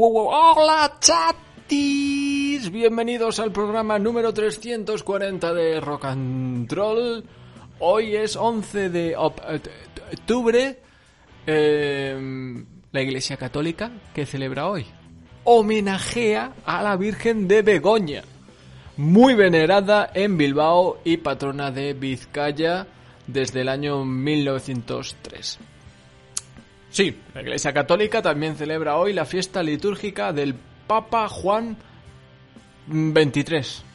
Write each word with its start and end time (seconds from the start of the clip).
Hola 0.00 0.96
chatis, 1.00 2.70
bienvenidos 2.70 3.40
al 3.40 3.50
programa 3.50 3.98
número 3.98 4.32
340 4.32 5.52
de 5.52 5.80
Rock 5.80 6.04
and 6.04 6.72
Roll. 6.72 7.24
Hoy 7.80 8.14
es 8.14 8.36
11 8.36 8.90
de 8.90 9.08
eh, 9.10 9.16
octubre. 9.16 10.78
Eh, 11.44 12.64
la 12.92 13.02
Iglesia 13.02 13.36
Católica, 13.36 13.90
que 14.14 14.24
celebra 14.24 14.68
hoy? 14.68 14.86
Homenajea 15.42 16.52
a 16.64 16.80
la 16.84 16.96
Virgen 16.96 17.48
de 17.48 17.62
Begoña, 17.62 18.22
muy 18.96 19.34
venerada 19.34 20.12
en 20.14 20.38
Bilbao 20.38 21.00
y 21.02 21.16
patrona 21.16 21.72
de 21.72 21.94
Vizcaya 21.94 22.86
desde 23.26 23.62
el 23.62 23.68
año 23.68 24.04
1903. 24.04 25.58
Sí, 26.90 27.20
la 27.34 27.42
Iglesia 27.42 27.72
Católica 27.72 28.22
también 28.22 28.56
celebra 28.56 28.96
hoy 28.96 29.12
la 29.12 29.24
fiesta 29.24 29.62
litúrgica 29.62 30.32
del 30.32 30.54
Papa 30.86 31.28
Juan 31.28 31.76
XXIII. 32.90 33.88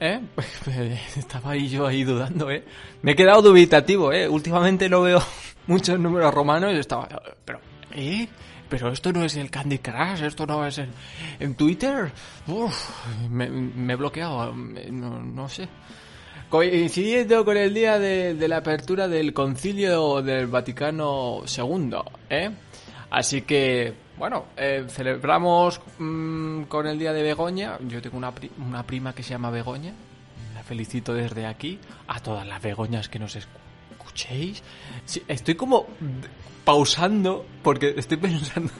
¿Eh? 0.00 0.20
Estaba 1.16 1.52
ahí 1.52 1.68
yo 1.68 1.86
ahí 1.86 2.04
dudando, 2.04 2.50
¿eh? 2.50 2.64
Me 3.02 3.12
he 3.12 3.16
quedado 3.16 3.42
dubitativo, 3.42 4.12
¿eh? 4.12 4.28
Últimamente 4.28 4.88
no 4.88 5.02
veo 5.02 5.22
muchos 5.66 5.98
números 5.98 6.32
romanos 6.34 6.72
y 6.74 6.78
estaba... 6.78 7.08
Pero, 7.44 7.60
¿eh? 7.92 8.28
Pero 8.68 8.92
esto 8.92 9.12
no 9.12 9.24
es 9.24 9.34
el 9.36 9.50
Candy 9.50 9.78
Crush, 9.78 10.22
esto 10.22 10.46
no 10.46 10.66
es 10.66 10.78
el... 10.78 10.90
En 11.40 11.54
Twitter... 11.54 12.12
Uf, 12.46 12.90
me, 13.30 13.48
me 13.48 13.92
he 13.92 13.96
bloqueado, 13.96 14.54
no, 14.54 15.20
no 15.20 15.48
sé. 15.48 15.68
Coincidiendo 16.48 17.44
con 17.44 17.58
el 17.58 17.74
día 17.74 17.98
de, 17.98 18.48
la 18.48 18.56
apertura 18.58 19.06
del 19.06 19.34
Concilio 19.34 20.22
del 20.22 20.46
Vaticano 20.46 21.42
II, 21.44 21.96
¿eh? 22.30 22.50
Así 23.10 23.42
que, 23.42 23.92
bueno, 24.16 24.46
eh, 24.56 24.86
celebramos 24.88 25.78
mm, 25.98 26.62
con 26.62 26.86
el 26.86 26.98
día 26.98 27.12
de 27.12 27.22
Begoña. 27.22 27.78
Yo 27.86 28.00
tengo 28.00 28.16
una, 28.16 28.32
una 28.66 28.82
prima 28.82 29.14
que 29.14 29.22
se 29.22 29.30
llama 29.30 29.50
Begoña. 29.50 29.92
La 30.54 30.62
felicito 30.62 31.12
desde 31.12 31.44
aquí 31.44 31.78
a 32.06 32.18
todas 32.20 32.46
las 32.46 32.62
Begoñas 32.62 33.10
que 33.10 33.18
nos 33.18 33.36
escuchéis. 33.36 34.62
Estoy 35.28 35.54
como 35.54 35.86
pausando 36.68 37.46
porque 37.62 37.94
estoy 37.96 38.18
pensando, 38.18 38.70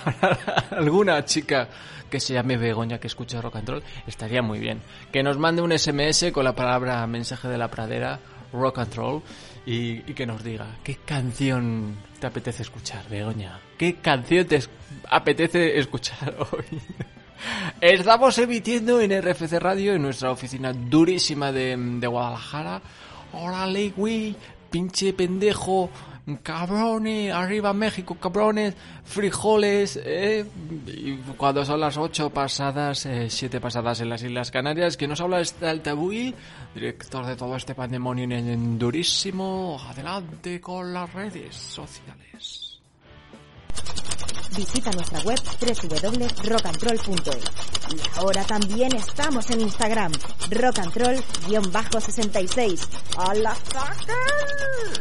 alguna 0.70 1.22
chica 1.26 1.68
que 2.08 2.18
se 2.18 2.32
llame 2.32 2.56
Begoña 2.56 2.98
que 2.98 3.06
escuche 3.06 3.38
rock 3.38 3.56
and 3.56 3.68
roll 3.68 3.82
estaría 4.06 4.40
muy 4.40 4.58
bien. 4.58 4.80
Que 5.12 5.22
nos 5.22 5.36
mande 5.36 5.60
un 5.60 5.78
SMS 5.78 6.32
con 6.32 6.44
la 6.44 6.54
palabra 6.54 7.06
mensaje 7.06 7.48
de 7.48 7.58
la 7.58 7.68
pradera 7.68 8.18
rock 8.54 8.78
and 8.78 8.94
roll 8.94 9.22
y, 9.66 9.98
que 10.14 10.24
nos 10.24 10.42
diga 10.42 10.78
qué 10.82 10.96
canción 11.04 11.96
te 12.18 12.28
apetece 12.28 12.62
escuchar, 12.62 13.06
Begoña. 13.10 13.60
¿Qué 13.76 13.96
canción 13.96 14.46
te 14.46 14.62
apetece 15.10 15.78
escuchar 15.78 16.34
hoy? 16.50 16.80
Estamos 17.78 18.38
emitiendo 18.38 19.02
en 19.02 19.20
RFC 19.20 19.52
Radio 19.60 19.92
en 19.92 20.00
nuestra 20.00 20.30
oficina 20.30 20.72
durísima 20.72 21.52
de, 21.52 21.76
de 21.76 22.06
Guadalajara. 22.06 22.80
Órale, 23.34 23.90
güey, 23.94 24.34
pinche 24.70 25.12
pendejo, 25.12 25.90
cabrones, 26.42 27.32
arriba 27.32 27.72
México, 27.72 28.14
cabrones, 28.14 28.74
frijoles, 29.04 30.00
eh. 30.04 30.44
Y 30.86 31.16
cuando 31.36 31.64
son 31.64 31.80
las 31.80 31.96
8 31.96 32.30
pasadas, 32.30 33.08
7 33.28 33.60
pasadas 33.60 34.00
en 34.00 34.08
las 34.08 34.22
Islas 34.22 34.50
Canarias, 34.50 34.96
que 34.96 35.06
nos 35.08 35.20
habla 35.20 35.40
este 35.40 35.68
Altabuy, 35.68 36.34
director 36.74 37.26
de 37.26 37.36
todo 37.36 37.56
este 37.56 37.74
pandemonio 37.74 38.24
en, 38.24 38.78
durísimo. 38.78 39.80
Adelante 39.88 40.60
con 40.60 40.92
las 40.92 41.12
redes 41.12 41.56
sociales. 41.56 42.80
Visita 44.56 44.90
nuestra 44.92 45.20
web 45.22 45.40
www.rockandroll.es. 45.60 47.44
Y 47.90 47.96
ahora 48.18 48.44
también 48.44 48.94
estamos 48.94 49.50
en 49.50 49.62
Instagram, 49.62 50.12
rockandroll-66. 50.50 52.86
¡A 53.16 53.34
la 53.34 53.54
fucker! 53.54 55.00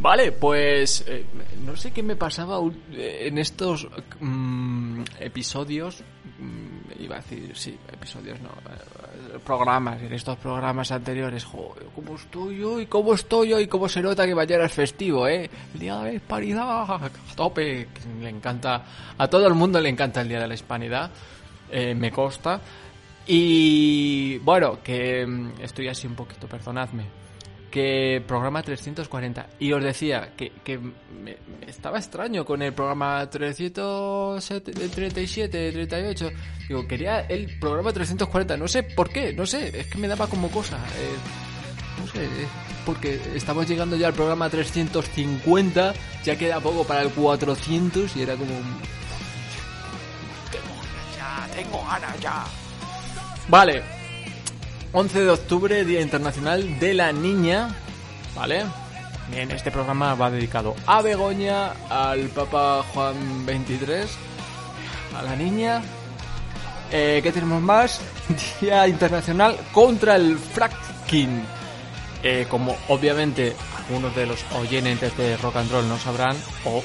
Vale, 0.00 0.32
pues 0.32 1.04
eh, 1.06 1.26
no 1.62 1.76
sé 1.76 1.90
qué 1.90 2.02
me 2.02 2.16
pasaba 2.16 2.58
eh, 2.92 3.24
en 3.26 3.36
estos 3.36 3.86
mm, 4.18 5.02
episodios, 5.18 6.02
mm, 6.38 7.02
iba 7.02 7.16
a 7.16 7.20
decir, 7.20 7.52
sí, 7.54 7.78
episodios 7.92 8.40
no, 8.40 8.48
eh, 8.48 9.38
programas, 9.44 10.00
en 10.00 10.14
estos 10.14 10.38
programas 10.38 10.90
anteriores, 10.90 11.44
joder, 11.44 11.84
cómo 11.94 12.14
estoy 12.14 12.64
hoy, 12.64 12.86
cómo 12.86 13.12
estoy 13.12 13.52
hoy, 13.52 13.66
cómo 13.66 13.90
se 13.90 14.00
nota 14.00 14.24
que 14.24 14.34
mañana 14.34 14.64
es 14.64 14.72
festivo, 14.72 15.28
eh, 15.28 15.50
el 15.74 15.80
día 15.80 15.98
de 15.98 16.04
la 16.04 16.12
hispanidad, 16.14 17.12
tope, 17.36 17.88
le 18.22 18.28
encanta, 18.30 18.82
a 19.18 19.28
todo 19.28 19.46
el 19.46 19.54
mundo 19.54 19.82
le 19.82 19.90
encanta 19.90 20.22
el 20.22 20.28
día 20.28 20.40
de 20.40 20.48
la 20.48 20.54
hispanidad, 20.54 21.10
eh, 21.70 21.94
me 21.94 22.10
consta, 22.10 22.58
y 23.26 24.38
bueno, 24.38 24.78
que 24.82 25.26
mm, 25.26 25.60
estoy 25.60 25.88
así 25.88 26.06
un 26.06 26.14
poquito, 26.14 26.46
perdonadme, 26.46 27.19
que 27.70 28.22
programa 28.26 28.62
340 28.62 29.46
y 29.60 29.72
os 29.72 29.82
decía 29.82 30.32
que, 30.36 30.50
que 30.64 30.78
me- 30.78 31.36
me 31.60 31.66
estaba 31.68 31.98
extraño 31.98 32.44
con 32.44 32.62
el 32.62 32.72
programa 32.72 33.28
337 33.30 35.72
38 35.72 36.30
digo 36.68 36.86
quería 36.88 37.20
el 37.20 37.58
programa 37.58 37.92
340 37.92 38.56
no 38.56 38.66
sé 38.68 38.82
por 38.82 39.10
qué 39.10 39.32
no 39.32 39.46
sé 39.46 39.80
es 39.80 39.86
que 39.86 39.98
me 39.98 40.08
daba 40.08 40.26
como 40.26 40.48
cosa 40.50 40.76
eh, 40.76 42.00
no 42.00 42.06
sé 42.08 42.24
eh, 42.24 42.46
porque 42.84 43.20
estamos 43.34 43.68
llegando 43.68 43.96
ya 43.96 44.08
al 44.08 44.14
programa 44.14 44.48
350 44.48 45.94
ya 46.24 46.36
queda 46.36 46.60
poco 46.60 46.84
para 46.84 47.02
el 47.02 47.10
400 47.10 48.16
y 48.16 48.22
era 48.22 48.34
como 48.34 48.50
tengo 50.50 50.74
ganas 50.76 51.16
ya 51.16 51.48
tengo 51.54 51.82
ganas 51.84 52.20
ya. 52.20 52.44
Vale 53.48 53.82
11 54.92 55.20
de 55.20 55.30
octubre, 55.30 55.84
Día 55.84 56.00
Internacional 56.00 56.78
de 56.80 56.94
la 56.94 57.12
Niña, 57.12 57.68
¿vale? 58.34 58.64
Bien, 59.30 59.50
este 59.52 59.70
programa 59.70 60.14
va 60.14 60.30
dedicado 60.30 60.74
a 60.86 61.00
Begoña, 61.00 61.72
al 61.88 62.28
Papa 62.28 62.84
Juan 62.92 63.46
XXIII, 63.46 64.08
a 65.16 65.22
la 65.22 65.36
niña. 65.36 65.80
Eh, 66.90 67.20
¿Qué 67.22 67.30
tenemos 67.30 67.62
más? 67.62 68.00
Día 68.60 68.88
Internacional 68.88 69.56
contra 69.70 70.16
el 70.16 70.36
fracking. 70.36 71.44
Eh, 72.24 72.46
como 72.50 72.76
obviamente 72.88 73.54
algunos 73.78 74.14
de 74.16 74.26
los 74.26 74.44
oyentes 74.56 75.16
de 75.16 75.36
rock 75.36 75.56
and 75.56 75.70
roll 75.70 75.88
no 75.88 75.98
sabrán, 75.98 76.36
o 76.64 76.82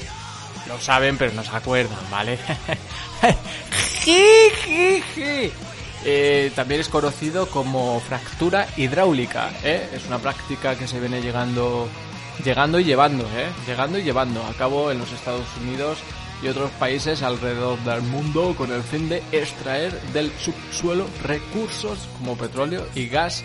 lo 0.68 0.80
saben 0.80 1.18
pero 1.18 1.32
no 1.32 1.42
se 1.42 1.50
acuerdan, 1.50 1.98
¿vale? 2.10 2.38
Eh, 6.08 6.52
también 6.54 6.80
es 6.80 6.88
conocido 6.88 7.50
como 7.50 7.98
fractura 7.98 8.68
hidráulica, 8.76 9.50
¿eh? 9.64 9.90
Es 9.92 10.06
una 10.06 10.18
práctica 10.18 10.76
que 10.76 10.86
se 10.86 11.00
viene 11.00 11.20
llegando, 11.20 11.88
llegando 12.44 12.78
y 12.78 12.84
llevando, 12.84 13.24
¿eh? 13.24 13.48
Llegando 13.66 13.98
y 13.98 14.04
llevando 14.04 14.40
a 14.46 14.52
cabo 14.52 14.92
en 14.92 15.00
los 15.00 15.10
Estados 15.10 15.48
Unidos 15.60 15.98
y 16.44 16.46
otros 16.46 16.70
países 16.78 17.24
alrededor 17.24 17.76
del 17.80 18.02
mundo 18.02 18.54
con 18.56 18.70
el 18.70 18.84
fin 18.84 19.08
de 19.08 19.20
extraer 19.32 20.00
del 20.12 20.30
subsuelo 20.38 21.08
recursos 21.24 21.98
como 22.18 22.36
petróleo 22.36 22.86
y 22.94 23.08
gas 23.08 23.42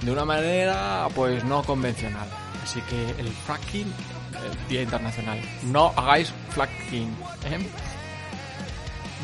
de 0.00 0.10
una 0.10 0.24
manera 0.24 1.06
pues 1.14 1.44
no 1.44 1.62
convencional. 1.62 2.28
Así 2.64 2.80
que 2.82 3.10
el 3.20 3.28
fracking, 3.28 3.86
eh, 3.86 4.68
Día 4.68 4.82
Internacional. 4.82 5.38
No 5.66 5.92
hagáis 5.96 6.32
fracking, 6.50 7.16
¿eh? 7.44 7.64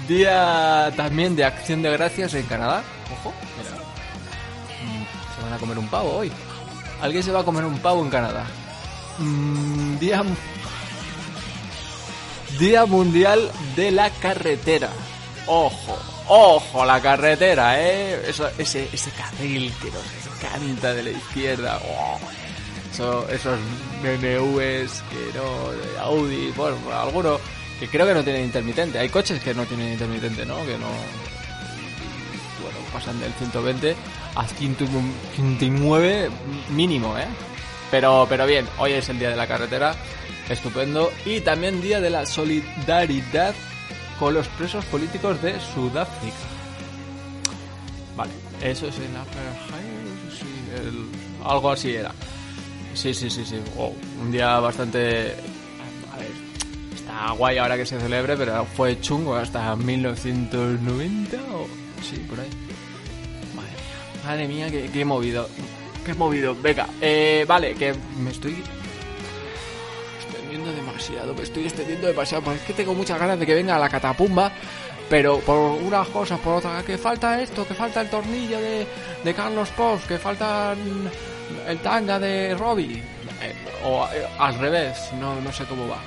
Día 0.08 0.90
también 0.96 1.36
de 1.36 1.44
Acción 1.44 1.82
de 1.82 1.90
Gracias 1.90 2.34
en 2.34 2.46
Canadá. 2.46 2.82
Ojo, 3.12 3.34
mira. 3.58 3.70
Mm, 4.82 5.04
Se 5.36 5.42
van 5.44 5.52
a 5.52 5.58
comer 5.58 5.78
un 5.78 5.88
pavo 5.88 6.16
hoy. 6.16 6.32
Alguien 7.02 7.22
se 7.22 7.30
va 7.30 7.40
a 7.40 7.44
comer 7.44 7.64
un 7.64 7.78
pavo 7.78 8.02
en 8.02 8.10
Canadá. 8.10 8.46
Mm, 9.18 9.98
día, 9.98 10.22
Día 12.58 12.86
Mundial 12.86 13.50
de 13.76 13.90
la 13.90 14.10
Carretera. 14.10 14.88
Ojo, 15.46 15.98
Ojo, 16.30 16.84
la 16.84 17.00
carretera, 17.00 17.80
¿eh? 17.80 18.22
Eso, 18.28 18.50
ese, 18.58 18.86
ese 18.92 19.10
carril 19.12 19.72
que 19.80 19.90
nos 19.90 20.02
encanta 20.36 20.92
de 20.92 21.02
la 21.04 21.10
izquierda. 21.10 21.80
Oh, 21.82 22.18
eso, 22.92 23.26
esos 23.30 23.58
BMWs 24.02 25.02
que 25.08 25.38
no, 25.38 26.02
Audi, 26.02 26.52
bueno, 26.54 26.76
algunos 26.92 27.40
que 27.78 27.88
creo 27.88 28.06
que 28.06 28.14
no 28.14 28.24
tienen 28.24 28.44
intermitente. 28.44 28.98
Hay 28.98 29.08
coches 29.08 29.40
que 29.40 29.54
no 29.54 29.64
tienen 29.64 29.92
intermitente, 29.92 30.44
¿no? 30.44 30.56
Que 30.66 30.78
no... 30.78 30.88
Bueno, 32.62 32.78
pasan 32.92 33.20
del 33.20 33.32
120 33.34 33.96
al 34.34 34.48
109 34.48 36.30
mínimo, 36.70 37.16
¿eh? 37.18 37.26
Pero, 37.90 38.26
pero 38.28 38.46
bien, 38.46 38.66
hoy 38.78 38.92
es 38.92 39.08
el 39.08 39.18
día 39.18 39.30
de 39.30 39.36
la 39.36 39.46
carretera, 39.46 39.94
estupendo. 40.48 41.10
Y 41.24 41.40
también 41.40 41.80
día 41.80 42.00
de 42.00 42.10
la 42.10 42.26
solidaridad 42.26 43.54
con 44.18 44.34
los 44.34 44.48
presos 44.48 44.84
políticos 44.86 45.40
de 45.42 45.58
Sudáfrica. 45.60 46.36
Vale, 48.16 48.32
eso 48.62 48.88
es 48.88 48.96
en 48.96 49.12
sí, 50.36 50.46
algo 51.44 51.70
así 51.70 51.94
era. 51.94 52.12
Sí, 52.94 53.14
sí, 53.14 53.30
sí, 53.30 53.44
sí. 53.44 53.60
un 54.20 54.32
día 54.32 54.58
bastante... 54.58 55.36
Guay 57.36 57.58
ahora 57.58 57.76
que 57.76 57.86
se 57.86 57.98
celebre, 58.00 58.36
pero 58.36 58.64
fue 58.64 59.00
chungo 59.00 59.34
hasta 59.34 59.74
1990 59.76 61.36
o... 61.54 61.66
Sí, 62.02 62.16
por 62.28 62.40
ahí. 62.40 62.48
Madre 63.54 64.46
mía, 64.46 64.66
madre 64.66 64.80
mía, 64.80 64.90
que 64.92 65.00
he 65.00 65.04
movido. 65.04 65.48
He 66.06 66.14
movido. 66.14 66.54
Venga, 66.54 66.88
eh, 67.00 67.44
vale, 67.46 67.74
que 67.74 67.94
me 68.18 68.30
estoy 68.30 68.62
extendiendo 70.18 70.72
demasiado, 70.72 71.34
me 71.34 71.42
estoy 71.42 71.64
extendiendo 71.64 72.06
demasiado, 72.06 72.44
porque 72.44 72.60
es 72.60 72.64
que 72.64 72.72
tengo 72.72 72.94
muchas 72.94 73.18
ganas 73.18 73.38
de 73.38 73.44
que 73.44 73.54
venga 73.54 73.78
la 73.78 73.88
catapumba, 73.88 74.50
pero 75.10 75.38
por 75.40 75.56
unas 75.56 76.08
cosas, 76.08 76.38
por 76.40 76.54
otras, 76.54 76.82
que 76.84 76.96
falta 76.96 77.42
esto, 77.42 77.66
que 77.66 77.74
falta 77.74 78.00
el 78.00 78.08
tornillo 78.08 78.58
de, 78.58 79.34
Carlos 79.34 79.68
Post, 79.70 80.06
que 80.06 80.18
falta 80.18 80.74
el 81.66 81.78
tanga 81.80 82.18
de 82.18 82.54
Robbie, 82.54 83.02
eh, 83.42 83.54
o 83.84 84.06
eh, 84.06 84.26
al 84.38 84.58
revés, 84.58 85.10
no, 85.20 85.38
no 85.40 85.52
sé 85.52 85.64
cómo 85.64 85.88
va 85.88 85.98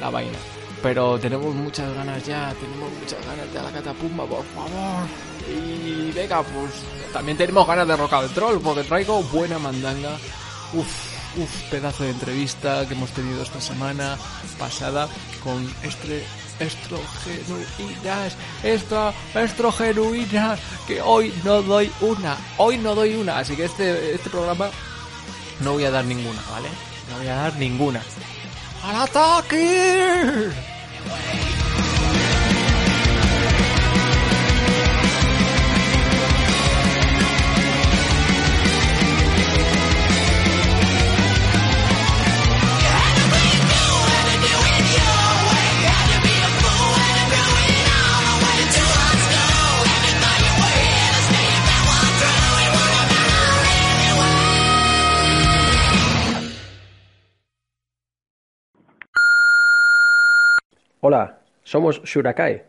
la 0.00 0.10
vaina. 0.10 0.38
Pero 0.82 1.18
tenemos 1.18 1.54
muchas 1.54 1.94
ganas 1.94 2.24
ya, 2.24 2.54
tenemos 2.58 2.90
muchas 3.00 3.24
ganas 3.26 3.52
de 3.52 3.62
la 3.62 3.70
catapumba, 3.70 4.24
por 4.24 4.44
favor. 4.46 5.06
Y 5.48 6.10
venga, 6.12 6.42
pues 6.42 6.72
también 7.12 7.36
tenemos 7.36 7.66
ganas 7.66 7.86
de 7.86 7.96
rock 7.96 8.32
troll, 8.34 8.60
porque 8.60 8.84
traigo 8.84 9.22
buena 9.24 9.58
mandanga. 9.58 10.16
Uf, 10.72 11.10
Uf, 11.36 11.70
pedazo 11.70 12.02
de 12.02 12.10
entrevista 12.10 12.84
que 12.88 12.94
hemos 12.94 13.10
tenido 13.10 13.40
esta 13.42 13.60
semana 13.60 14.16
pasada 14.58 15.08
con 15.44 15.62
este 15.84 16.24
estrogenuinas, 16.58 18.36
extra, 18.64 19.12
estrogenuinas, 19.34 20.58
que 20.88 21.00
hoy 21.00 21.32
no 21.44 21.62
doy 21.62 21.90
una, 22.00 22.36
hoy 22.58 22.78
no 22.78 22.96
doy 22.96 23.14
una, 23.14 23.38
así 23.38 23.54
que 23.54 23.66
este, 23.66 24.14
este 24.14 24.28
programa 24.28 24.70
no 25.60 25.74
voy 25.74 25.84
a 25.84 25.90
dar 25.92 26.04
ninguna, 26.04 26.42
¿vale? 26.50 26.68
No 27.10 27.18
voy 27.18 27.28
a 27.28 27.36
dar 27.36 27.54
ninguna. 27.56 28.02
¡Al 28.82 28.96
ataque! 28.96 30.50
Hola, 61.02 61.38
somos 61.62 62.02
Shurakai 62.02 62.62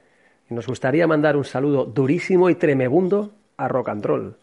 y 0.50 0.54
nos 0.54 0.66
gustaría 0.66 1.06
mandar 1.06 1.36
un 1.36 1.44
saludo 1.44 1.84
durísimo 1.84 2.50
y 2.50 2.56
tremebundo 2.56 3.34
a 3.58 3.68
Rock 3.68 3.90
and 3.90 4.06
Roll. 4.06 4.38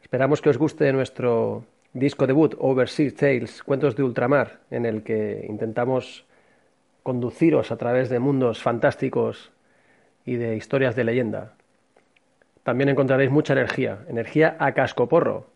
Esperamos 0.00 0.40
que 0.40 0.48
os 0.48 0.56
guste 0.56 0.90
nuestro 0.94 1.66
disco 1.92 2.26
debut 2.26 2.54
Overseas 2.58 3.12
Tales, 3.16 3.62
Cuentos 3.62 3.96
de 3.96 4.02
Ultramar, 4.02 4.60
en 4.70 4.86
el 4.86 5.02
que 5.02 5.44
intentamos 5.46 6.24
conduciros 7.02 7.70
a 7.70 7.76
través 7.76 8.08
de 8.08 8.18
mundos 8.18 8.62
fantásticos 8.62 9.52
y 10.24 10.36
de 10.36 10.56
historias 10.56 10.96
de 10.96 11.04
leyenda. 11.04 11.52
También 12.62 12.88
encontraréis 12.88 13.30
mucha 13.30 13.52
energía, 13.52 14.06
energía 14.08 14.56
a 14.58 14.72
cascoporro, 14.72 15.48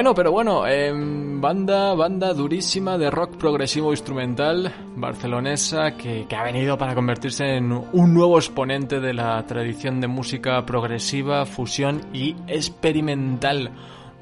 bueno, 0.00 0.14
pero 0.14 0.32
bueno, 0.32 0.66
em, 0.66 1.42
banda, 1.42 1.94
banda 1.94 2.32
durísima 2.32 2.96
de 2.96 3.10
rock 3.10 3.36
progresivo 3.36 3.90
instrumental 3.90 4.72
barcelonesa 4.96 5.94
que, 5.94 6.26
ha 6.34 6.42
venido 6.42 6.78
para 6.78 6.94
convertirse 6.94 7.56
en 7.56 7.70
un 7.70 8.14
nuevo 8.14 8.38
exponente 8.38 8.98
de 8.98 9.12
la 9.12 9.44
tradición 9.44 10.00
de 10.00 10.06
música 10.06 10.64
progresiva, 10.64 11.44
fusión 11.44 12.00
y 12.14 12.34
experimental. 12.46 13.72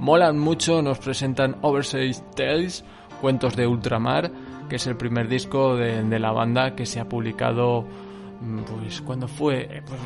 Molan 0.00 0.37
mucho, 0.37 0.82
nos 0.82 0.99
presentan 0.99 1.54
Overseas 1.62 2.25
Tales, 2.35 2.85
Cuentos 3.20 3.54
de 3.54 3.68
Ultramar, 3.68 4.32
que 4.68 4.76
es 4.76 4.87
el 4.88 4.97
primer 4.97 5.28
disco 5.28 5.76
de, 5.76 6.18
la 6.18 6.32
banda 6.32 6.75
que 6.75 6.87
se 6.87 6.99
ha 6.99 7.08
publicado 7.08 7.85
mm, 8.40 8.62
pues 8.62 9.00
cuando 9.00 9.28
fue 9.28 9.68
Eh, 9.70 9.82
pues, 9.87 10.00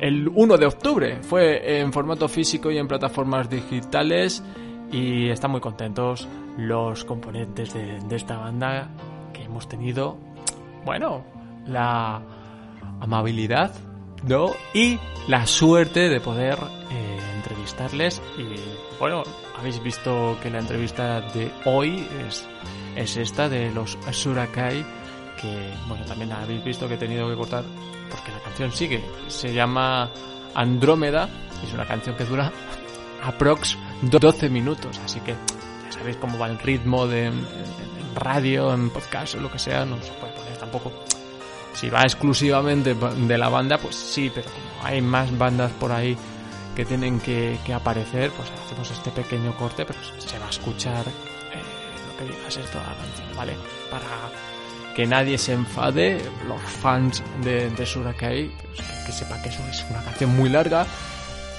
el 0.00 0.26
1 0.34 0.56
de 0.56 0.64
octubre 0.64 1.18
fue 1.20 1.80
en 1.80 1.92
formato 1.92 2.28
físico 2.28 2.70
y 2.70 2.78
en 2.78 2.88
plataformas 2.88 3.50
digitales 3.50 4.42
y 4.90 5.28
están 5.30 5.50
muy 5.50 5.60
contentos 5.60 6.28
los 6.56 7.04
componentes 7.04 7.74
de, 7.74 8.00
esta 8.10 8.36
banda 8.36 8.88
que 9.32 9.42
hemos 9.42 9.68
tenido 9.68 10.18
bueno 10.84 11.24
la 11.66 12.22
amabilidad 13.00 13.72
¿no? 14.24 14.52
y 14.74 14.98
la 15.28 15.46
suerte 15.46 16.08
de 16.08 16.20
poder 16.20 16.58
eh, 16.90 17.18
entrevistarles 17.36 18.22
y 18.38 18.46
bueno 18.98 19.22
habéis 19.58 19.82
visto 19.82 20.36
que 20.42 20.50
la 20.50 20.60
entrevista 20.60 21.20
de 21.20 21.50
hoy 21.66 22.06
es, 22.26 22.48
es 22.96 23.16
esta 23.16 23.48
de 23.48 23.70
los 23.70 23.98
Surakai 24.10 24.84
que 25.40 25.70
bueno 25.86 26.04
también 26.06 26.32
habéis 26.32 26.64
visto 26.64 26.88
que 26.88 26.94
he 26.94 26.98
tenido 26.98 27.28
que 27.28 27.36
cortar 27.36 27.64
porque 28.10 28.32
la 28.32 28.40
canción 28.40 28.72
sigue 28.72 29.04
se 29.28 29.52
llama 29.52 30.10
Andrómeda 30.54 31.28
es 31.62 31.72
una 31.74 31.86
canción 31.86 32.16
que 32.16 32.24
dura 32.24 32.50
aprox 33.22 33.76
12 34.02 34.48
minutos 34.50 35.00
así 35.04 35.20
que 35.20 35.32
ya 35.32 35.92
sabéis 35.92 36.16
cómo 36.16 36.38
va 36.38 36.48
el 36.48 36.58
ritmo 36.58 37.06
de 37.06 37.26
en, 37.26 37.46
radio 38.14 38.74
en 38.74 38.90
podcast 38.90 39.36
o 39.36 39.40
lo 39.40 39.50
que 39.50 39.58
sea 39.58 39.84
no 39.84 40.00
se 40.02 40.12
puede 40.12 40.32
poner 40.32 40.56
tampoco 40.58 40.92
si 41.78 41.90
va 41.90 42.02
exclusivamente 42.02 42.94
de 42.94 43.38
la 43.38 43.48
banda, 43.48 43.78
pues 43.78 43.94
sí, 43.94 44.32
pero 44.34 44.50
como 44.50 44.84
hay 44.84 45.00
más 45.00 45.36
bandas 45.38 45.70
por 45.72 45.92
ahí 45.92 46.16
que 46.74 46.84
tienen 46.84 47.20
que, 47.20 47.56
que 47.64 47.72
aparecer, 47.72 48.32
pues 48.32 48.48
hacemos 48.64 48.90
este 48.90 49.10
pequeño 49.12 49.56
corte, 49.56 49.84
pero 49.84 49.98
se 50.18 50.38
va 50.40 50.46
a 50.46 50.50
escuchar 50.50 51.06
eh, 51.06 51.62
lo 52.08 52.16
que 52.18 52.32
digas 52.32 52.56
esto 52.56 52.78
la 52.78 52.96
canción, 52.96 53.36
¿vale? 53.36 53.56
Para 53.92 54.06
que 54.96 55.06
nadie 55.06 55.38
se 55.38 55.52
enfade, 55.52 56.20
los 56.48 56.60
fans 56.60 57.22
de, 57.42 57.70
de 57.70 57.86
Surakai, 57.86 58.48
pues, 58.48 58.80
que, 58.80 59.06
que 59.06 59.12
sepan 59.12 59.40
que 59.42 59.48
eso 59.48 59.62
es 59.70 59.86
una 59.88 60.02
canción 60.02 60.36
muy 60.36 60.48
larga 60.48 60.84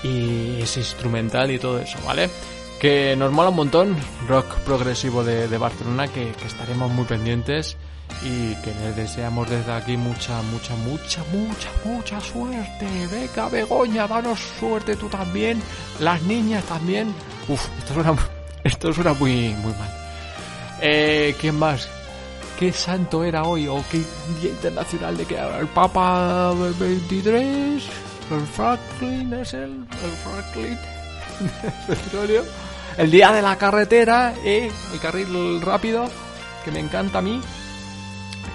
y 0.04 0.62
es 0.62 0.78
instrumental 0.78 1.52
y 1.52 1.60
todo 1.60 1.80
eso, 1.80 1.98
¿vale? 2.06 2.30
Que 2.80 3.16
nos 3.18 3.32
mola 3.32 3.50
un 3.50 3.56
montón, 3.56 3.98
rock 4.28 4.56
progresivo 4.60 5.24
de, 5.24 5.48
de 5.48 5.58
Barcelona, 5.58 6.08
que, 6.08 6.32
estaremos 6.46 6.90
muy 6.92 7.06
pendientes 7.06 7.76
y 8.24 8.56
que 8.62 8.74
les 8.74 8.96
deseamos 8.96 9.50
desde 9.50 9.72
aquí 9.72 9.98
mucha, 9.98 10.42
mucha, 10.44 10.76
mucha, 10.76 11.24
mucha, 11.32 11.70
mucha 11.84 12.22
suerte. 12.22 12.88
Venga, 13.12 13.50
Begoña, 13.50 14.08
danos 14.08 14.40
suerte 14.60 14.96
tú 14.96 15.10
también. 15.10 15.62
Las 16.00 16.22
niñas 16.24 16.64
también. 16.64 17.14
Uf, 17.48 17.68
esto 17.80 17.94
suena, 17.94 18.16
esto 18.64 18.94
suena 18.94 19.14
muy, 19.14 19.50
muy 19.56 19.74
mal. 19.74 19.94
Eh, 20.82 21.36
¿Quién 21.40 21.60
más? 21.60 21.90
¿Qué 22.58 22.72
santo 22.72 23.24
era 23.24 23.44
hoy? 23.44 23.68
¿O 23.68 23.84
qué 23.92 24.00
día 24.42 24.52
internacional 24.52 25.18
de 25.18 25.26
que 25.26 25.38
el 25.38 25.68
Papa 25.68 26.54
23? 26.80 28.09
¿El 28.32 28.46
Franklin 28.48 29.34
es 29.34 29.54
el? 29.54 29.86
¿El 30.04 30.12
Franklin? 30.24 30.78
El 32.98 33.12
día 33.12 33.32
de 33.32 33.42
la 33.42 33.56
carretera, 33.58 34.34
eh, 34.44 34.70
el 34.92 35.00
carril 35.00 35.62
rápido, 35.62 36.10
que 36.66 36.72
me 36.72 36.80
encanta 36.80 37.20
a 37.20 37.22
mí. 37.22 37.40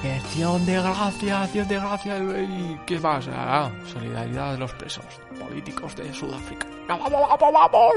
Acción 0.04 0.66
de 0.66 0.74
gracia, 0.74 1.42
acción 1.42 1.66
de 1.66 1.76
gracia. 1.76 2.18
¿Y 2.18 2.78
qué 2.84 3.00
más? 3.00 3.26
Ah, 3.32 3.70
solidaridad 3.90 4.52
de 4.52 4.58
los 4.58 4.70
presos 4.72 5.06
políticos 5.40 5.96
de 5.96 6.12
Sudáfrica. 6.12 6.66
¡Vamos, 6.86 7.10
vamos, 7.10 7.38
vamos! 7.40 7.94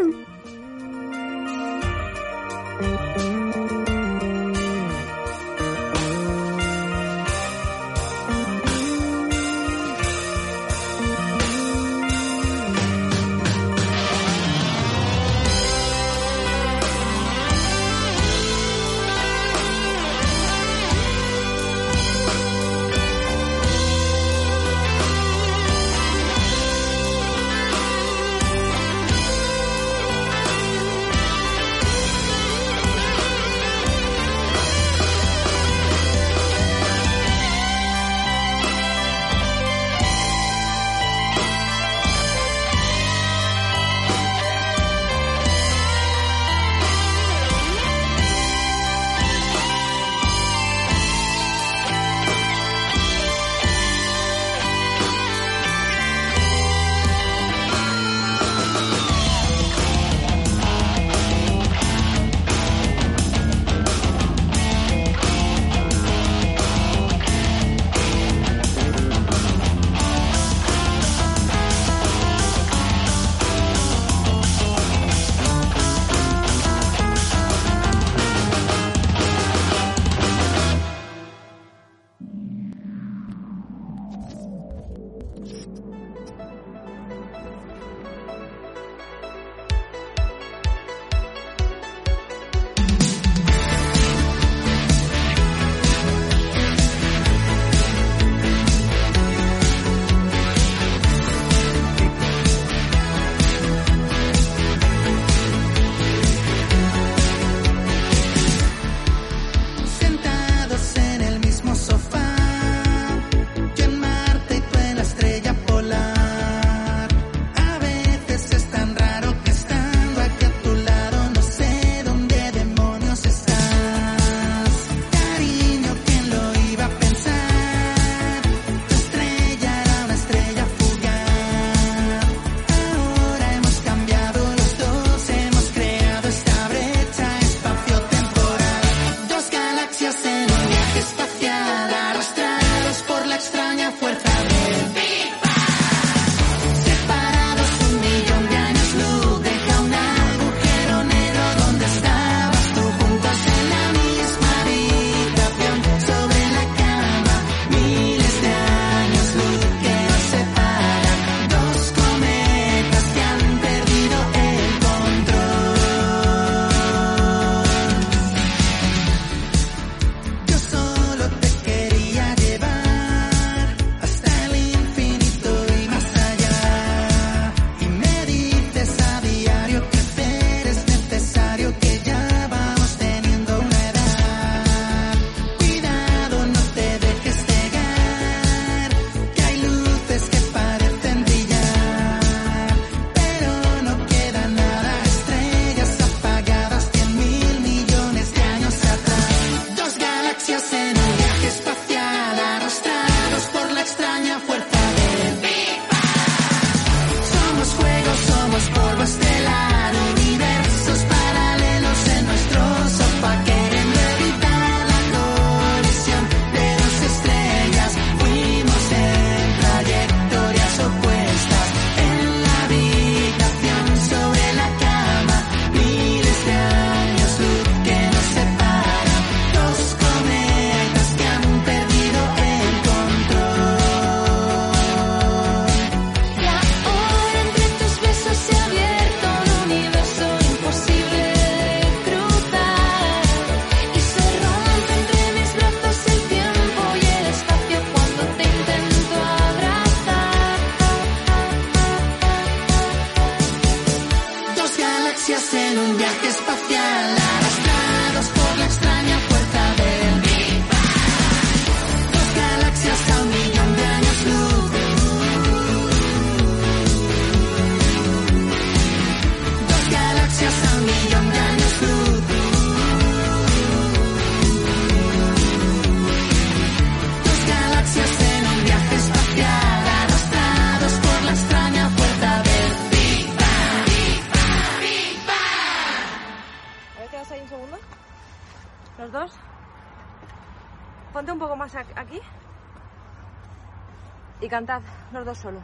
Cantad 294.58 294.82
los 295.14 295.24
dos 295.24 295.38
solos. 295.38 295.64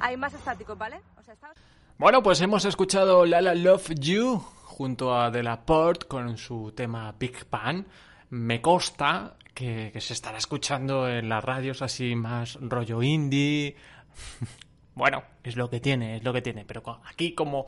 Hay 0.00 0.16
más 0.16 0.34
estáticos, 0.34 0.76
¿vale? 0.76 1.00
O 1.16 1.22
sea. 1.22 1.36
Bueno, 1.96 2.24
pues 2.24 2.40
hemos 2.40 2.64
escuchado 2.64 3.24
Lala 3.24 3.54
Love 3.54 3.90
You 4.00 4.44
junto 4.64 5.14
a 5.14 5.30
De 5.30 5.44
La 5.44 5.64
Porte 5.64 6.08
con 6.08 6.36
su 6.36 6.72
tema 6.72 7.14
Big 7.20 7.46
Bang. 7.48 7.84
Me 8.30 8.60
consta 8.60 9.36
que, 9.54 9.90
que 9.92 10.00
se 10.00 10.14
estará 10.14 10.38
escuchando 10.38 11.08
en 11.08 11.28
las 11.28 11.44
radios 11.44 11.82
así 11.82 12.16
más 12.16 12.58
rollo 12.60 13.02
indie. 13.02 13.76
Bueno, 14.92 15.22
es 15.44 15.56
lo 15.56 15.70
que 15.70 15.80
tiene, 15.80 16.16
es 16.16 16.24
lo 16.24 16.32
que 16.32 16.42
tiene. 16.42 16.64
Pero 16.66 16.82
aquí 17.06 17.32
como 17.32 17.66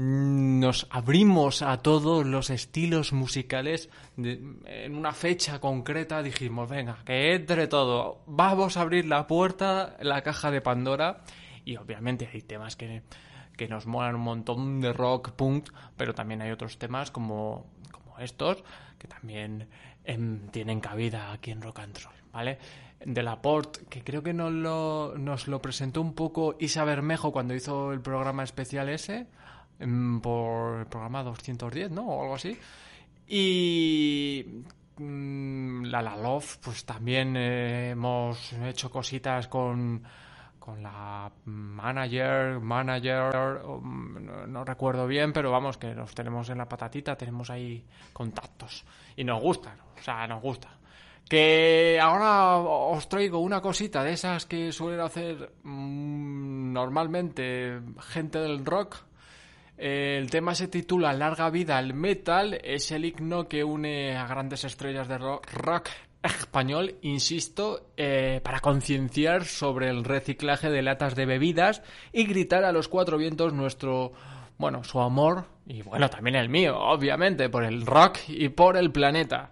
nos 0.00 0.86
abrimos 0.88 1.60
a 1.60 1.76
todos 1.82 2.24
los 2.24 2.48
estilos 2.48 3.12
musicales 3.12 3.90
en 4.16 4.94
una 4.96 5.12
fecha 5.12 5.60
concreta 5.60 6.22
dijimos 6.22 6.70
venga 6.70 7.04
que 7.04 7.34
entre 7.34 7.66
todo 7.66 8.22
vamos 8.26 8.78
a 8.78 8.80
abrir 8.80 9.04
la 9.04 9.26
puerta 9.26 9.98
la 10.00 10.22
caja 10.22 10.50
de 10.50 10.62
Pandora 10.62 11.20
y 11.66 11.76
obviamente 11.76 12.30
hay 12.32 12.40
temas 12.40 12.76
que, 12.76 13.02
que 13.58 13.68
nos 13.68 13.84
molan 13.84 14.14
un 14.14 14.22
montón 14.22 14.80
de 14.80 14.94
rock 14.94 15.32
punk 15.32 15.68
pero 15.98 16.14
también 16.14 16.40
hay 16.40 16.50
otros 16.50 16.78
temas 16.78 17.10
como, 17.10 17.66
como 17.90 18.18
estos 18.20 18.64
que 18.98 19.06
también 19.06 19.68
em, 20.04 20.48
tienen 20.48 20.80
cabida 20.80 21.30
aquí 21.30 21.50
en 21.50 21.60
Rock 21.60 21.80
and 21.80 21.98
Roll 22.02 22.14
vale 22.32 22.58
de 23.04 23.22
la 23.22 23.40
Port, 23.40 23.78
que 23.88 24.04
creo 24.04 24.22
que 24.22 24.34
nos 24.34 24.52
lo, 24.52 25.14
nos 25.16 25.48
lo 25.48 25.62
presentó 25.62 26.02
un 26.02 26.14
poco 26.14 26.56
Isa 26.60 26.84
Bermejo 26.84 27.32
cuando 27.32 27.54
hizo 27.54 27.92
el 27.92 28.02
programa 28.02 28.44
especial 28.44 28.90
ese, 28.90 29.26
por 30.20 30.80
el 30.80 30.86
programa 30.86 31.22
210, 31.22 31.90
¿no? 31.90 32.06
O 32.06 32.22
algo 32.22 32.34
así. 32.34 32.58
Y 33.26 34.64
mm, 34.96 35.84
La 35.84 36.02
La 36.02 36.16
Love, 36.16 36.58
pues 36.62 36.84
también 36.84 37.36
eh, 37.36 37.90
hemos 37.90 38.52
hecho 38.52 38.90
cositas 38.90 39.48
con, 39.48 40.02
con 40.58 40.82
la 40.82 41.30
manager, 41.44 42.60
manager, 42.60 43.62
um, 43.64 44.14
no, 44.48 44.64
recuerdo 44.64 45.06
bien, 45.06 45.32
pero 45.32 45.50
vamos, 45.50 45.78
que 45.78 45.94
los 45.94 46.14
tenemos 46.14 46.48
en 46.50 46.58
la 46.58 46.68
patatita, 46.68 47.16
tenemos 47.16 47.50
ahí 47.50 47.84
contactos. 48.12 48.84
Y 49.16 49.24
nos 49.24 49.40
gustan, 49.40 49.78
o 49.98 50.02
sea, 50.02 50.26
nos 50.26 50.42
gusta. 50.42 50.68
Que 51.28 51.98
ahora 52.00 52.56
os 52.56 53.08
traigo 53.08 53.38
una 53.38 53.60
cosita 53.60 54.02
de 54.02 54.12
esas 54.12 54.46
que 54.46 54.72
suelen 54.72 55.00
hacer 55.00 55.52
mm, 55.62 56.72
normalmente 56.72 57.80
gente 58.00 58.38
del 58.40 58.64
rock. 58.64 58.96
El 59.80 60.28
tema 60.28 60.54
se 60.54 60.68
titula 60.68 61.14
Larga 61.14 61.48
vida 61.48 61.78
al 61.78 61.94
metal. 61.94 62.60
Es 62.62 62.92
el 62.92 63.06
himno 63.06 63.48
que 63.48 63.64
une 63.64 64.14
a 64.14 64.26
grandes 64.26 64.64
estrellas 64.64 65.08
de 65.08 65.16
rock, 65.16 65.88
español, 66.22 66.96
insisto, 67.00 67.86
eh, 67.96 68.42
para 68.44 68.60
concienciar 68.60 69.46
sobre 69.46 69.88
el 69.88 70.04
reciclaje 70.04 70.68
de 70.68 70.82
latas 70.82 71.14
de 71.14 71.24
bebidas 71.24 71.82
y 72.12 72.26
gritar 72.26 72.64
a 72.64 72.72
los 72.72 72.88
cuatro 72.88 73.16
vientos 73.16 73.54
nuestro, 73.54 74.12
bueno, 74.58 74.84
su 74.84 75.00
amor 75.00 75.46
y 75.66 75.80
bueno, 75.80 76.10
también 76.10 76.36
el 76.36 76.50
mío, 76.50 76.78
obviamente, 76.78 77.48
por 77.48 77.64
el 77.64 77.86
rock 77.86 78.18
y 78.28 78.50
por 78.50 78.76
el 78.76 78.92
planeta. 78.92 79.50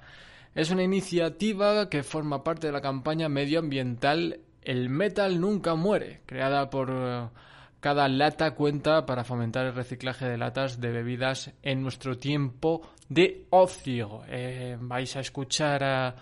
Es 0.55 0.71
una 0.71 0.83
iniciativa 0.83 1.88
que 1.88 2.03
forma 2.03 2.45
parte 2.45 2.67
de 2.67 2.75
la 2.75 2.83
campaña 2.83 3.31
medioambiental 3.31 4.41
El 4.61 4.91
Metal 4.91 5.41
Nunca 5.41 5.75
Muere, 5.75 6.21
creada 6.27 6.69
por 6.69 6.91
eh, 6.93 7.29
cada 7.81 8.09
lata 8.09 8.55
cuenta 8.55 9.07
para 9.07 9.25
fomentar 9.25 9.67
el 9.67 9.75
reciclaje 9.75 10.27
de 10.27 10.38
latas 10.38 10.81
de 10.81 10.91
bebidas 10.91 11.53
en 11.62 11.83
nuestro 11.83 12.19
tiempo 12.19 12.83
de 13.09 13.47
ocio. 13.51 14.23
Eh, 14.29 14.77
vais 14.81 15.14
a 15.17 15.21
escuchar 15.21 15.85
a, 15.85 16.17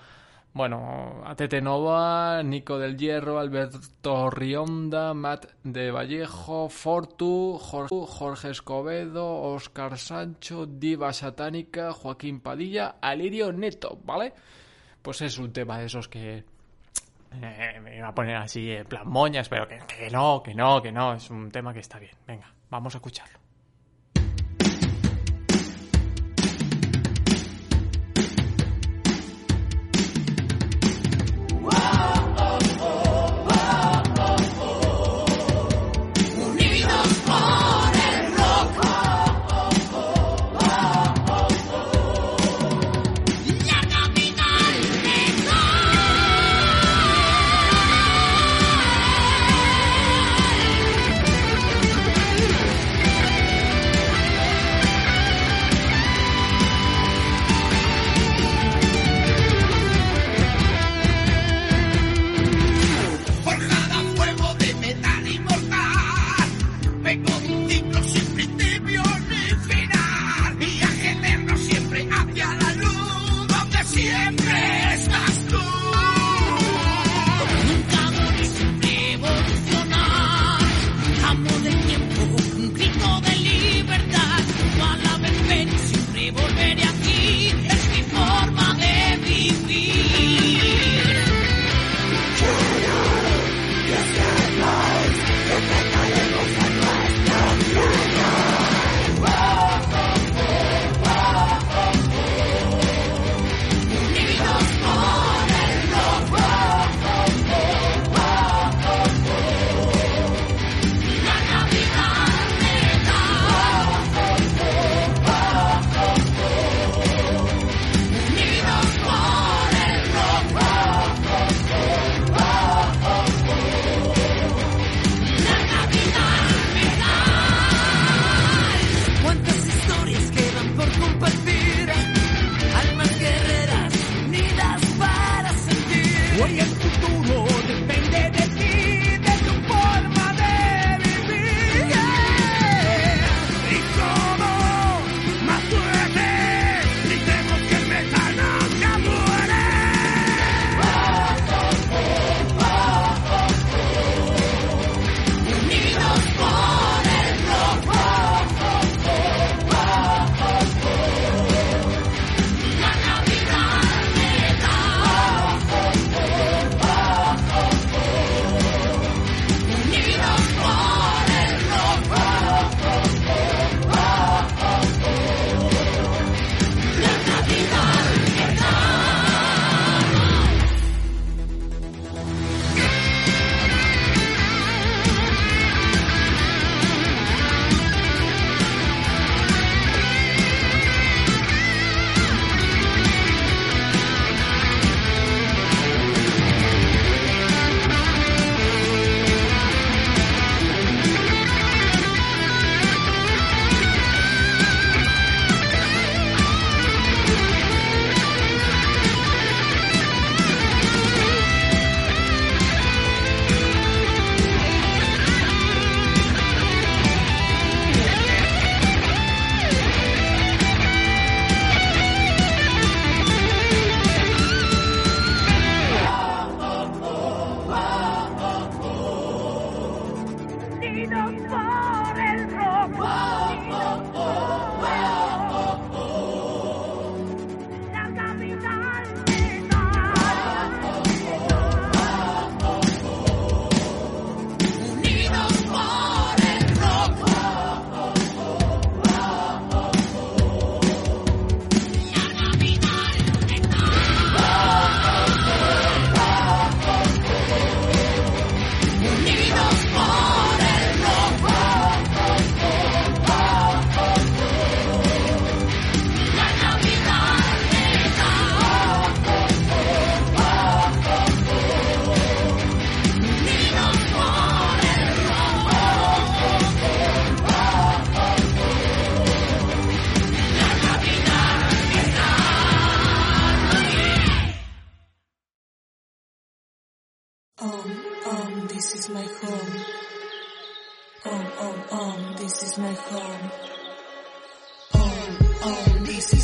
bueno, 0.52 1.22
a 1.24 1.34
Tete 1.34 1.60
Nova, 1.60 2.42
Nico 2.42 2.78
del 2.78 2.96
Hierro, 2.96 3.38
Alberto 3.38 4.30
Rionda, 4.30 5.14
Matt 5.14 5.46
de 5.62 5.90
Vallejo, 5.90 6.68
Fortu, 6.68 7.58
Jorge, 7.58 8.50
Escobedo, 8.50 9.26
Oscar 9.26 9.98
Sancho, 9.98 10.66
Diva 10.66 11.12
Satánica, 11.12 11.92
Joaquín 11.92 12.40
Padilla, 12.40 12.96
Alirio 13.00 13.52
Neto, 13.52 13.98
¿vale? 14.04 14.34
Pues 15.00 15.22
es 15.22 15.38
un 15.38 15.52
tema 15.52 15.78
de 15.78 15.86
esos 15.86 16.08
que 16.08 16.44
eh, 17.32 17.80
me 17.82 17.96
iba 17.96 18.08
a 18.08 18.14
poner 18.14 18.36
así 18.36 18.70
en 18.70 18.86
plan 18.86 19.08
moñas, 19.08 19.48
pero 19.48 19.66
que, 19.68 19.78
que 19.86 20.10
no, 20.10 20.42
que 20.42 20.54
no, 20.54 20.82
que 20.82 20.92
no, 20.92 21.14
es 21.14 21.30
un 21.30 21.50
tema 21.50 21.72
que 21.72 21.80
está 21.80 21.98
bien. 21.98 22.14
Venga, 22.26 22.52
vamos 22.70 22.94
a 22.94 22.98
escucharlo. 22.98 23.45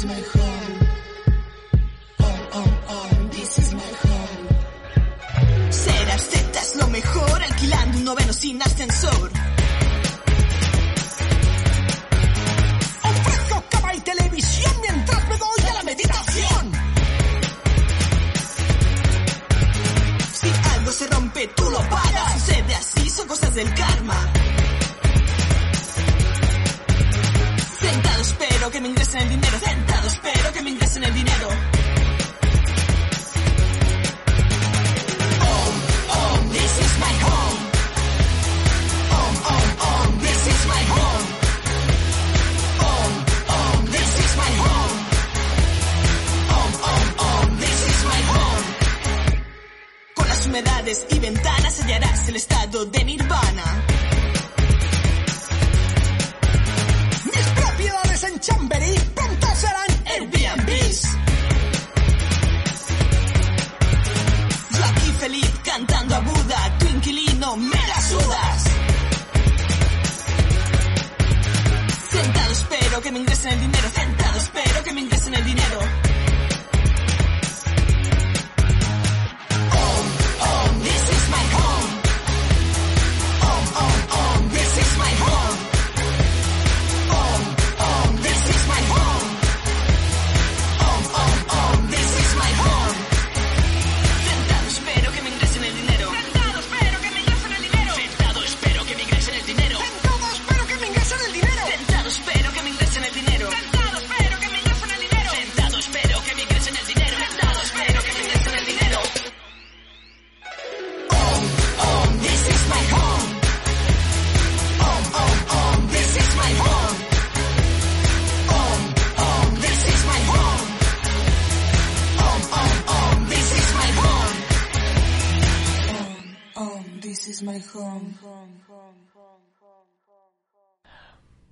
Is 0.02 0.08
my 0.08 0.14
home. 0.14 0.78
This 3.30 3.58
is 3.58 3.74
my 3.74 3.92
home. 4.04 5.72
Ser 5.72 6.18
Z 6.18 6.58
es 6.60 6.76
lo 6.76 6.88
mejor, 6.88 7.42
alquilando 7.42 7.98
un 7.98 8.04
noveno 8.04 8.32
sin 8.32 8.62
ascensor. 8.62 9.41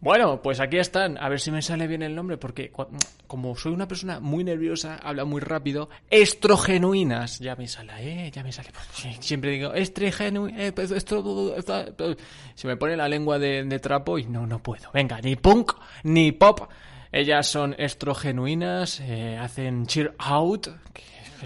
Bueno, 0.03 0.40
pues 0.40 0.61
aquí 0.61 0.79
están. 0.79 1.18
A 1.18 1.29
ver 1.29 1.40
si 1.40 1.51
me 1.51 1.61
sale 1.61 1.87
bien 1.87 2.03
el 2.03 2.14
nombre, 2.14 2.38
porque 2.38 2.73
como 3.27 3.55
soy 3.55 3.73
una 3.73 3.87
persona 3.87 4.18
muy 4.18 4.44
nerviosa, 4.44 4.96
habla 4.96 5.27
muy 5.27 5.42
rápido. 5.42 5.90
Estrogenuinas. 6.09 7.38
Ya 7.38 7.55
me 7.55 7.68
sale, 7.68 7.92
¿eh? 8.27 8.31
Ya 8.31 8.42
me 8.42 8.51
sale. 8.51 8.70
Siempre 9.20 9.51
digo. 9.51 9.75
Eh, 9.75 10.73
pues 10.75 10.90
esto- 10.90 11.55
esto- 11.55 12.16
Se 12.55 12.66
me 12.66 12.77
pone 12.79 12.96
la 12.96 13.09
lengua 13.09 13.38
de, 13.38 13.79
trapo 13.79 14.18
y 14.18 14.25
no, 14.25 14.46
no 14.46 14.62
puedo. 14.62 14.90
Venga, 14.92 15.20
ni 15.20 15.37
punk, 15.37 15.73
ni 16.05 16.33
pop. 16.33 16.70
Ellas 17.12 17.46
son 17.49 17.75
estrogenuinas, 17.77 19.01
eh, 19.01 19.37
hacen 19.37 19.85
cheer 19.87 20.14
out, 20.18 20.68
que 20.94 21.03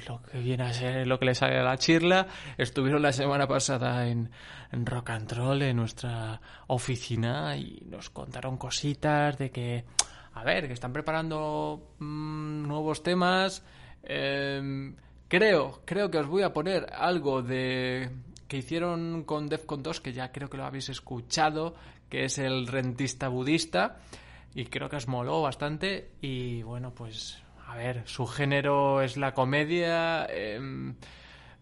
lo 0.09 0.23
que 0.23 0.39
viene 0.39 0.65
a 0.65 0.73
ser 0.73 1.07
lo 1.07 1.19
que 1.19 1.27
le 1.27 1.35
sale 1.35 1.59
a 1.59 1.63
la 1.63 1.77
chirla. 1.77 2.27
Estuvieron 2.59 3.03
la 3.03 3.13
semana 3.13 3.47
pasada 3.47 4.09
en, 4.09 4.31
en 4.73 4.87
Rock 4.87 5.11
and 5.11 5.33
Roll, 5.33 5.63
en 5.63 5.77
nuestra 5.77 6.41
oficina, 6.67 7.57
y 7.57 7.83
nos 7.87 8.11
contaron 8.11 8.57
cositas 8.57 9.39
de 9.39 9.51
que, 9.51 9.85
a 10.35 10.45
ver, 10.45 10.67
que 10.67 10.75
están 10.75 10.93
preparando 10.93 11.95
mm, 11.99 12.67
nuevos 12.67 13.03
temas. 13.03 13.65
Em, 14.03 14.97
creo, 15.29 15.83
creo 15.85 16.11
que 16.11 16.19
os 16.19 16.27
voy 16.27 16.43
a 16.43 16.53
poner 16.53 16.87
algo 16.93 17.43
de 17.43 18.11
que 18.49 18.59
hicieron 18.59 19.25
con 19.25 19.49
Defcon 19.49 19.83
2, 19.83 20.01
que 20.01 20.13
ya 20.13 20.31
creo 20.31 20.51
que 20.51 20.57
lo 20.57 20.65
habéis 20.65 20.89
escuchado, 20.91 21.75
que 22.09 22.25
es 22.25 22.39
el 22.39 22.67
rentista 22.67 23.29
budista 23.29 23.97
y 24.55 24.67
creo 24.67 24.89
que 24.89 24.97
os 24.97 25.09
moló 25.09 25.43
bastante 25.43 26.13
y 26.21 26.63
bueno 26.63 26.95
pues 26.95 27.43
a 27.75 27.77
ver 27.77 28.03
su 28.07 28.27
género 28.27 29.03
es 29.03 29.17
la 29.17 29.35
comedia 29.35 30.27
em, 30.27 30.95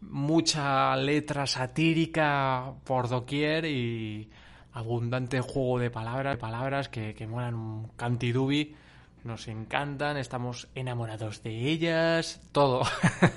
mucha 0.03 0.95
letra 0.97 1.47
satírica 1.47 2.75
por 2.85 3.09
doquier 3.09 3.65
y 3.65 4.29
abundante 4.75 5.41
juego 5.41 5.79
de 5.79 5.91
palabras 5.91 6.37
palabras 6.37 6.91
que, 6.91 7.15
que 7.15 7.27
un 7.27 7.89
cantidubi 7.97 8.77
nos 9.25 9.49
encantan, 9.49 10.19
estamos 10.19 10.69
enamorados 10.75 11.43
de 11.45 11.71
ellas, 11.71 12.43
todo. 12.51 12.83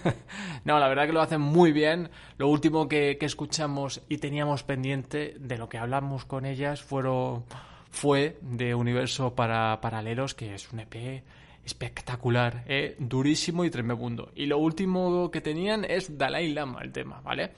no, 0.65 0.79
la 0.79 0.87
verdad 0.89 1.05
que 1.05 1.13
lo 1.13 1.21
hacen 1.21 1.41
muy 1.41 1.71
bien. 1.71 2.09
Lo 2.39 2.49
último 2.49 2.89
que, 2.89 3.17
que 3.19 3.27
escuchamos 3.27 4.01
y 4.09 4.17
teníamos 4.17 4.63
pendiente 4.63 5.35
de 5.39 5.57
lo 5.59 5.69
que 5.69 5.77
hablamos 5.77 6.25
con 6.25 6.47
ellas 6.47 6.81
fueron, 6.81 7.45
fue 7.91 8.39
de 8.41 8.73
Universo 8.73 9.35
para 9.35 9.79
Paralelos, 9.79 10.33
que 10.33 10.55
es 10.55 10.73
un 10.73 10.79
EP 10.79 11.23
espectacular, 11.65 12.63
¿eh? 12.67 12.95
durísimo 12.99 13.65
y 13.65 13.69
tremendo. 13.69 14.31
Y 14.35 14.45
lo 14.45 14.59
último 14.59 15.31
que 15.31 15.41
tenían 15.41 15.83
es 15.83 16.17
Dalai 16.17 16.53
Lama, 16.53 16.81
el 16.83 16.91
tema, 16.91 17.21
¿vale? 17.21 17.53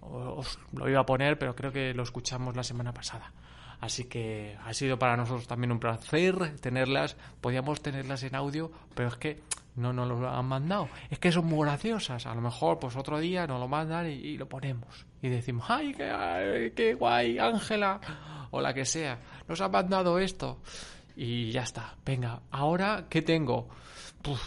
Os 0.00 0.58
lo 0.72 0.88
iba 0.88 1.00
a 1.00 1.06
poner, 1.06 1.38
pero 1.38 1.54
creo 1.54 1.70
que 1.72 1.94
lo 1.94 2.02
escuchamos 2.02 2.56
la 2.56 2.64
semana 2.64 2.92
pasada. 2.92 3.32
Así 3.80 4.04
que 4.04 4.56
ha 4.64 4.72
sido 4.74 4.98
para 4.98 5.16
nosotros 5.16 5.46
también 5.46 5.72
un 5.72 5.80
placer 5.80 6.56
tenerlas. 6.60 7.16
Podíamos 7.40 7.82
tenerlas 7.82 8.22
en 8.22 8.34
audio, 8.36 8.70
pero 8.94 9.08
es 9.08 9.16
que 9.16 9.40
no 9.74 9.92
nos 9.92 10.08
lo 10.08 10.28
han 10.28 10.46
mandado. 10.46 10.88
Es 11.10 11.18
que 11.18 11.32
son 11.32 11.46
muy 11.46 11.66
graciosas. 11.66 12.26
A 12.26 12.34
lo 12.34 12.40
mejor, 12.40 12.78
pues 12.78 12.96
otro 12.96 13.18
día 13.18 13.46
nos 13.46 13.58
lo 13.58 13.68
mandan 13.68 14.08
y, 14.08 14.36
lo 14.36 14.48
ponemos. 14.48 15.06
Y 15.20 15.28
decimos, 15.28 15.66
¡ay, 15.68 15.94
qué, 15.94 16.72
qué 16.76 16.94
guay, 16.94 17.38
Ángela! 17.38 18.00
O 18.50 18.60
la 18.60 18.72
que 18.72 18.84
sea. 18.84 19.18
Nos 19.48 19.60
ha 19.60 19.68
mandado 19.68 20.18
esto. 20.18 20.60
Y 21.16 21.50
ya 21.50 21.62
está. 21.62 21.96
Venga, 22.04 22.40
ahora, 22.50 23.06
¿qué 23.08 23.22
tengo? 23.22 23.68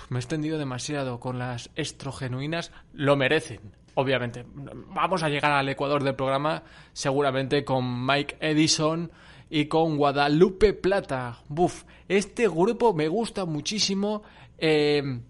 Me 0.10 0.18
he 0.18 0.22
extendido 0.22 0.58
demasiado 0.58 1.20
con 1.20 1.38
las 1.38 1.70
estrogenuinas. 1.76 2.72
Lo 2.94 3.16
merecen. 3.16 3.60
Obviamente, 3.96 4.46
vamos 4.54 5.24
a 5.24 5.30
llegar 5.30 5.52
al 5.54 5.70
ecuador 5.70 6.04
del 6.04 6.16
programa 6.16 6.64
seguramente 6.92 7.64
con 7.64 8.06
Mike 8.06 8.38
Edison 8.42 9.12
y 9.50 9.66
con 9.66 9.98
Guadalupe 9.98 10.74
Plata. 10.74 11.40
Buf, 11.48 11.84
este 12.10 12.48
grupo 12.48 12.94
me 12.94 13.08
gusta 13.08 13.46
muchísimo. 13.46 14.24
Eh, 14.58 15.22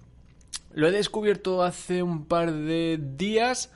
lo 0.74 0.88
he 0.88 0.92
descubierto 0.92 1.64
hace 1.64 2.02
un 2.02 2.26
par 2.26 2.52
de 2.52 3.00
días 3.00 3.72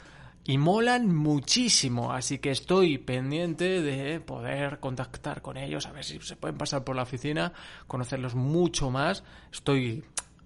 y 0.49 0.57
molan 0.57 1.13
muchísimo. 1.15 2.11
Así 2.11 2.39
que 2.39 2.49
estoy 2.49 2.97
pendiente 2.97 3.81
de 3.83 4.19
poder 4.19 4.79
contactar 4.79 5.43
con 5.43 5.57
ellos, 5.57 5.85
a 5.85 5.91
ver 5.91 6.03
si 6.03 6.19
se 6.21 6.35
pueden 6.35 6.57
pasar 6.57 6.83
por 6.83 6.95
la 6.95 7.03
oficina, 7.03 7.53
conocerlos 7.85 8.33
mucho 8.33 8.89
más. 8.89 9.23
Estoy, 9.53 10.03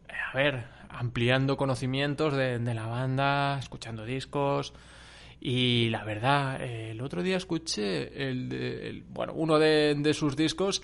a 0.09 0.35
ver, 0.35 0.65
ampliando 0.89 1.55
conocimientos 1.55 2.35
de, 2.35 2.59
de 2.59 2.73
la 2.73 2.85
banda, 2.85 3.57
escuchando 3.59 4.03
discos. 4.03 4.73
Y 5.39 5.89
la 5.89 6.03
verdad, 6.03 6.61
eh, 6.61 6.91
el 6.91 7.01
otro 7.01 7.23
día 7.23 7.37
escuché 7.37 8.29
el, 8.29 8.51
el- 8.53 9.03
bueno, 9.09 9.31
uno 9.33 9.57
de, 9.57 9.95
de 9.97 10.13
sus 10.13 10.35
discos 10.35 10.81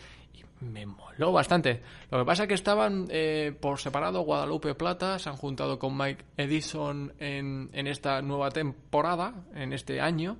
me 0.62 0.86
moló 0.86 1.32
bastante. 1.32 1.82
Lo 2.12 2.20
que 2.20 2.26
pasa 2.26 2.44
es 2.44 2.50
que 2.50 2.56
estaban 2.56 3.08
eh, 3.10 3.56
por 3.60 3.80
separado 3.80 4.22
Guadalupe 4.22 4.76
Plata, 4.76 5.20
se 5.20 5.30
han 5.30 5.38
juntado 5.38 5.80
con 5.80 5.98
Mike 5.98 6.26
Edison 6.38 7.14
en, 7.20 7.70
en 7.74 7.88
esta 7.88 8.22
nueva 8.22 8.52
temporada, 8.52 9.34
en 9.54 9.74
este 9.74 10.02
año. 10.02 10.38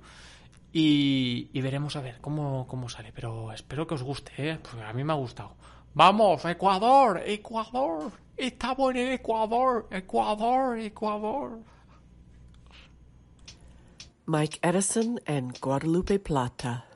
Y, 0.72 1.60
veremos 1.60 1.96
a 1.96 2.00
ver 2.00 2.18
cómo, 2.20 2.66
cómo 2.68 2.88
sale. 2.88 3.12
Pero 3.12 3.52
espero 3.52 3.86
que 3.86 3.94
os 3.94 4.02
guste, 4.02 4.32
¿eh? 4.36 4.58
Porque 4.62 4.84
a 4.84 4.92
mí 4.92 5.02
me 5.02 5.12
ha 5.12 5.16
gustado. 5.16 5.54
Vamos, 5.94 6.44
Ecuador, 6.44 7.22
Ecuador. 7.26 8.12
Estamos 8.36 8.94
en 8.94 9.12
Ecuador, 9.12 9.88
Ecuador, 9.90 10.78
Ecuador. 10.78 11.58
Mike 14.26 14.60
Edison 14.62 15.20
and 15.26 15.58
Guadalupe 15.60 16.20
Plata. 16.20 16.86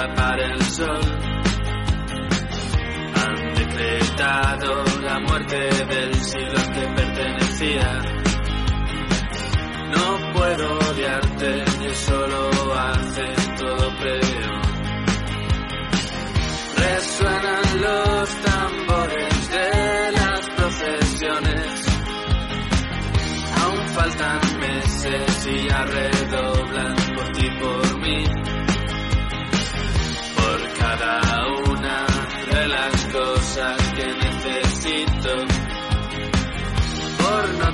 Tapar 0.00 0.40
el 0.40 0.62
sol. 0.62 1.00
Han 3.20 3.54
decretado 3.54 4.84
la 5.02 5.18
muerte 5.20 5.58
del 5.92 6.14
siglo 6.14 6.58
al 6.58 6.72
que 6.74 6.86
pertenecía. 7.00 8.02
No 9.94 10.32
puedo 10.32 10.78
odiarte, 10.90 11.64
eso 11.92 12.26
lo 12.34 12.74
hace 12.74 13.26
todo 13.58 13.86
peor. 14.02 14.60
Resuenan 16.86 17.66
los 17.86 18.28
tambores 18.48 19.50
de 19.56 20.12
las 20.18 20.40
procesiones. 20.56 21.70
Aún 23.62 23.88
faltan 23.88 24.40
meses 24.60 25.46
y 25.46 25.68
ya 25.68 25.84
redoblan 25.84 26.99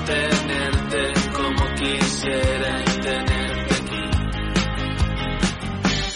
tenerte 0.07 1.13
como 1.35 1.75
quisiera 1.75 2.81
y 2.81 3.01
tenerte 3.01 3.75
aquí. 3.75 4.05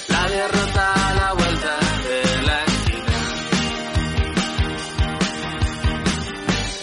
La 0.09 0.29
derrota 0.29 1.09
a 1.09 1.15
la 1.15 1.33
vuelta 1.35 1.75
de 2.07 2.43
la 2.49 2.65
esquina. 2.71 3.19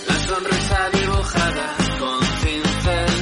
La 0.07 0.17
sonrisa 0.27 0.89
dibujada 0.93 1.67
con 1.99 2.23
cincel. 2.41 3.13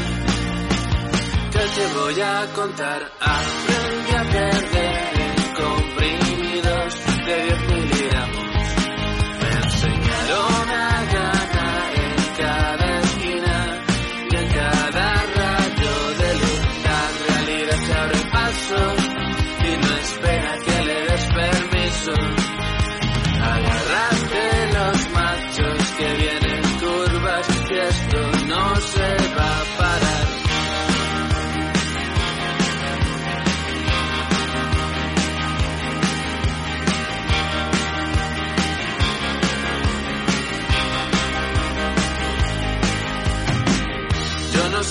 Que 1.52 1.64
te 1.76 1.86
voy 1.98 2.22
a 2.22 2.54
contar. 2.54 3.12
Aprendí 3.20 3.65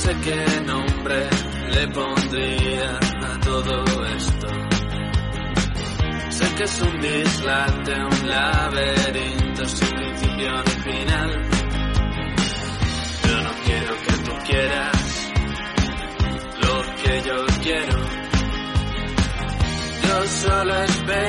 sé 0.05 0.14
qué 0.22 0.61
nombre 0.66 1.18
le 1.74 1.88
pondría 1.88 2.90
a 3.30 3.40
todo 3.40 3.74
esto. 4.18 4.48
Sé 6.36 6.46
que 6.57 6.64
es 6.64 6.82
un 6.82 7.00
dislate, 7.00 7.94
un 8.12 8.28
laberinto 8.28 9.64
sin 9.64 9.88
principio 9.96 10.50
ni 10.66 10.76
final. 10.88 11.30
Yo 13.26 13.36
no 13.46 13.52
quiero 13.64 13.92
que 14.05 14.14
tú 14.26 14.32
quieras 14.48 15.32
lo 16.64 16.76
que 17.00 17.14
yo 17.28 17.38
quiero. 17.62 17.98
Yo 20.07 20.26
solo 20.42 20.74
espero 20.82 21.24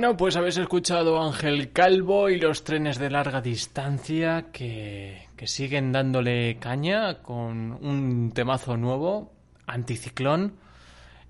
Bueno, 0.00 0.16
pues 0.16 0.34
habéis 0.36 0.56
escuchado 0.56 1.22
Ángel 1.22 1.72
Calvo 1.72 2.30
y 2.30 2.40
los 2.40 2.64
trenes 2.64 2.98
de 2.98 3.10
larga 3.10 3.42
distancia 3.42 4.46
que, 4.50 5.28
que 5.36 5.46
siguen 5.46 5.92
dándole 5.92 6.56
caña 6.58 7.20
con 7.20 7.72
un 7.72 8.32
temazo 8.32 8.78
nuevo, 8.78 9.34
Anticiclón, 9.66 10.54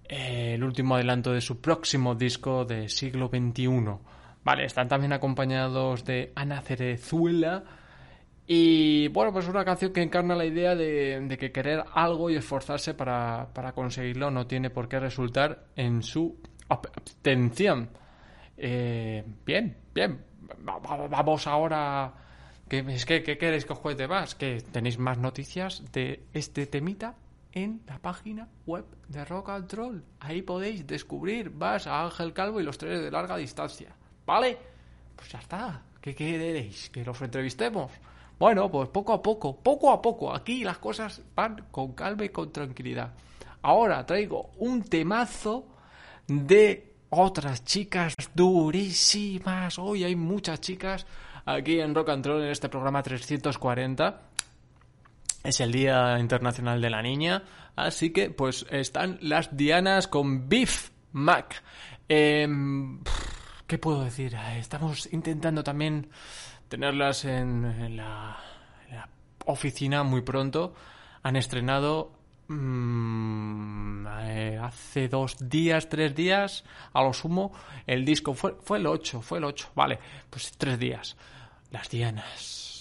eh, 0.08 0.52
el 0.54 0.62
último 0.62 0.94
adelanto 0.94 1.32
de 1.32 1.40
su 1.40 1.60
próximo 1.60 2.14
disco 2.14 2.64
de 2.64 2.88
siglo 2.88 3.26
XXI. 3.26 3.66
Vale, 4.44 4.66
están 4.66 4.86
también 4.86 5.14
acompañados 5.14 6.04
de 6.04 6.30
Ana 6.36 6.60
Cerezuela 6.60 7.64
y 8.46 9.08
bueno, 9.08 9.32
pues 9.32 9.48
una 9.48 9.64
canción 9.64 9.92
que 9.92 10.02
encarna 10.02 10.36
la 10.36 10.44
idea 10.44 10.76
de, 10.76 11.18
de 11.18 11.38
que 11.38 11.50
querer 11.50 11.82
algo 11.92 12.30
y 12.30 12.36
esforzarse 12.36 12.94
para, 12.94 13.48
para 13.52 13.72
conseguirlo 13.72 14.30
no 14.30 14.46
tiene 14.46 14.70
por 14.70 14.88
qué 14.88 15.00
resultar 15.00 15.64
en 15.74 16.04
su 16.04 16.38
abstención. 16.68 17.98
Eh, 18.62 19.24
bien, 19.46 19.76
bien. 19.94 20.22
Va- 20.68 20.78
va- 20.78 21.08
Vamos 21.08 21.46
ahora. 21.46 22.12
¿Qué, 22.68 22.84
es 22.88 23.06
que, 23.06 23.22
¿Qué 23.22 23.38
queréis 23.38 23.64
que 23.64 23.72
os 23.72 23.78
cuente 23.80 24.06
más? 24.06 24.34
Que 24.34 24.60
tenéis 24.60 24.98
más 24.98 25.16
noticias 25.18 25.82
de 25.92 26.24
este 26.34 26.66
temita 26.66 27.14
en 27.52 27.80
la 27.86 27.98
página 27.98 28.48
web 28.66 28.84
de 29.08 29.24
Rock 29.24 29.48
and 29.48 29.72
Roll. 29.72 30.04
Ahí 30.20 30.42
podéis 30.42 30.86
descubrir 30.86 31.50
más 31.50 31.86
a 31.86 32.04
Ángel 32.04 32.32
Calvo 32.32 32.60
y 32.60 32.64
los 32.64 32.78
trenes 32.78 33.00
de 33.02 33.10
larga 33.10 33.36
distancia. 33.38 33.88
¿Vale? 34.26 34.58
Pues 35.16 35.30
ya 35.32 35.38
está. 35.38 35.82
¿Qué 36.00 36.14
queréis? 36.14 36.90
¿Que 36.90 37.04
los 37.04 37.20
entrevistemos? 37.22 37.90
Bueno, 38.38 38.70
pues 38.70 38.88
poco 38.90 39.12
a 39.14 39.22
poco, 39.22 39.56
poco 39.56 39.90
a 39.90 40.00
poco. 40.00 40.32
Aquí 40.34 40.62
las 40.64 40.78
cosas 40.78 41.22
van 41.34 41.64
con 41.70 41.92
calma 41.94 42.24
y 42.24 42.28
con 42.28 42.52
tranquilidad. 42.52 43.12
Ahora 43.62 44.04
traigo 44.06 44.50
un 44.58 44.82
temazo 44.84 45.66
de 46.26 46.89
otras 47.10 47.64
chicas 47.64 48.14
durísimas. 48.34 49.78
Hoy 49.78 50.04
hay 50.04 50.16
muchas 50.16 50.60
chicas 50.60 51.06
aquí 51.44 51.80
en 51.80 51.94
Rock 51.94 52.10
and 52.10 52.24
Roll 52.24 52.42
en 52.42 52.50
este 52.50 52.68
programa 52.68 53.02
340. 53.02 54.22
Es 55.42 55.60
el 55.60 55.72
Día 55.72 56.18
Internacional 56.18 56.80
de 56.80 56.90
la 56.90 57.02
Niña, 57.02 57.42
así 57.74 58.10
que 58.10 58.30
pues 58.30 58.66
están 58.70 59.18
las 59.22 59.56
Dianas 59.56 60.06
con 60.06 60.48
Beef 60.48 60.90
Mac. 61.12 61.62
Em, 62.08 63.00
¿Qué 63.66 63.78
puedo 63.78 64.04
decir? 64.04 64.34
Eh, 64.34 64.58
Estamos 64.58 65.08
intentando 65.12 65.64
también 65.64 66.08
tenerlas 66.68 67.24
en, 67.24 67.64
en 67.64 67.96
la, 67.96 68.36
en 68.88 68.96
la 68.96 69.08
oficina 69.46 70.02
muy 70.02 70.20
pronto. 70.22 70.74
Han 71.22 71.36
estrenado 71.36 72.12
mm, 72.52 74.06
eh, 74.22 74.58
hace 74.62 75.08
dos 75.08 75.36
días, 75.48 75.88
tres 75.88 76.14
días, 76.14 76.64
a 76.92 77.02
lo 77.02 77.12
sumo, 77.12 77.52
el 77.86 78.04
disco. 78.04 78.34
Fue, 78.34 78.56
fue 78.62 78.78
el 78.78 78.86
8, 78.86 79.22
fue 79.22 79.38
el 79.38 79.44
8, 79.44 79.70
vale, 79.74 79.98
pues 80.28 80.52
tres 80.56 80.78
días. 80.78 81.16
Las 81.70 81.88
Dianas. 81.88 82.79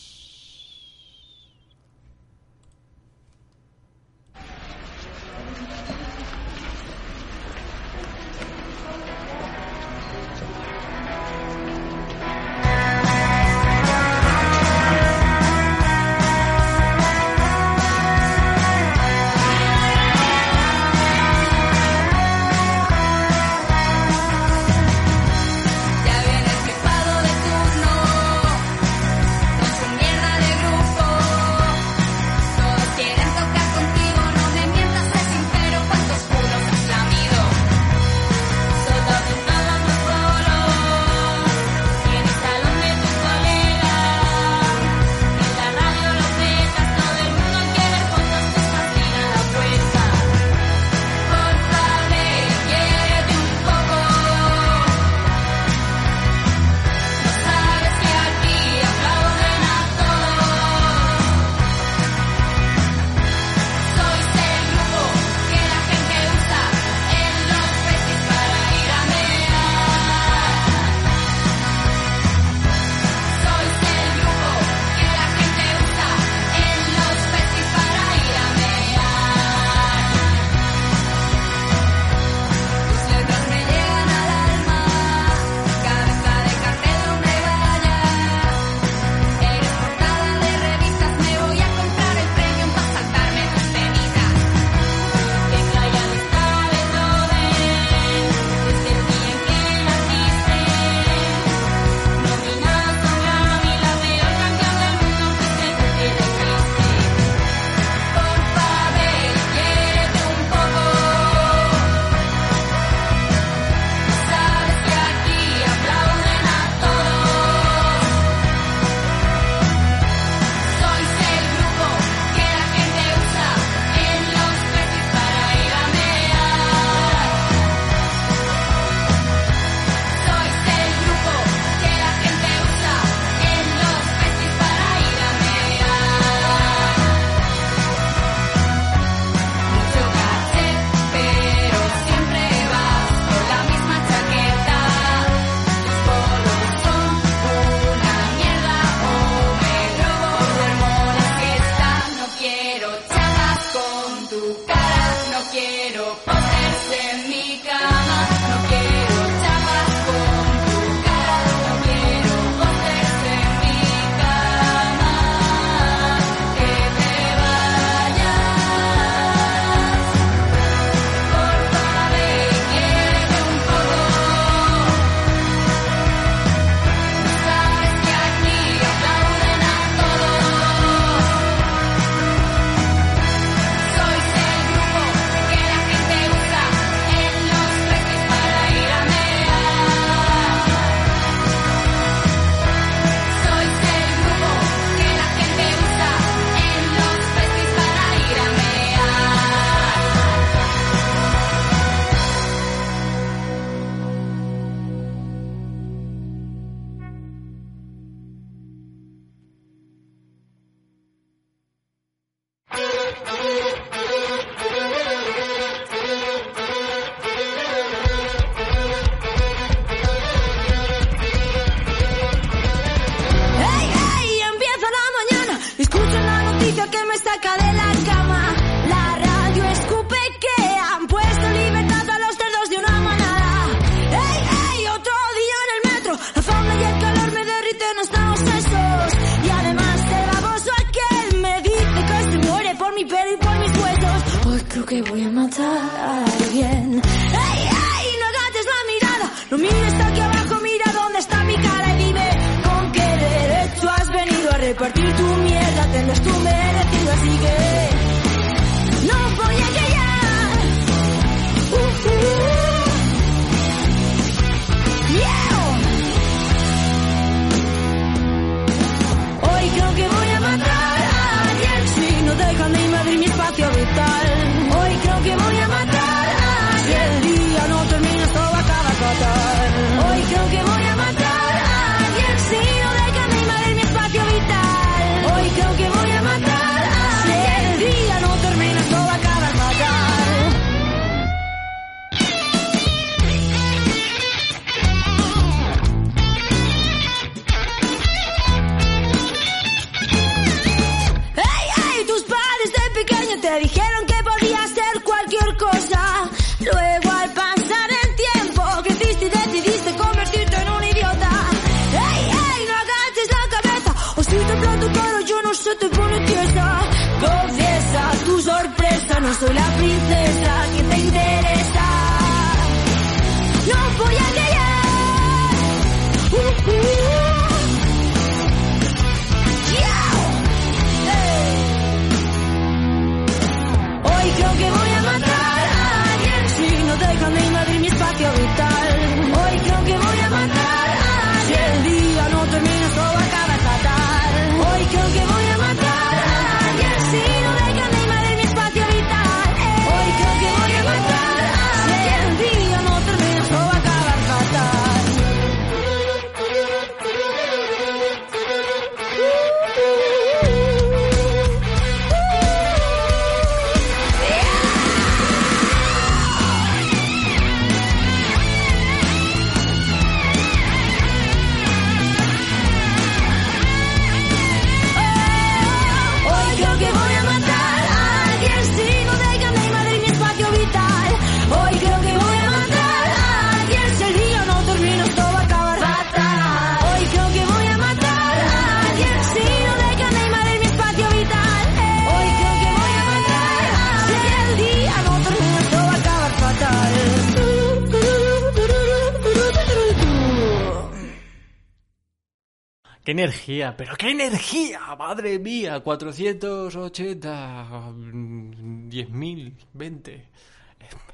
¡Qué 403.09 403.13
energía! 403.13 403.75
¡Pero 403.75 403.95
qué 403.97 404.11
energía! 404.11 404.81
¡Madre 404.95 405.39
mía! 405.39 405.79
480... 405.79 407.91
mm, 407.91 408.87
10.000... 408.87 409.53
20... 409.73 410.29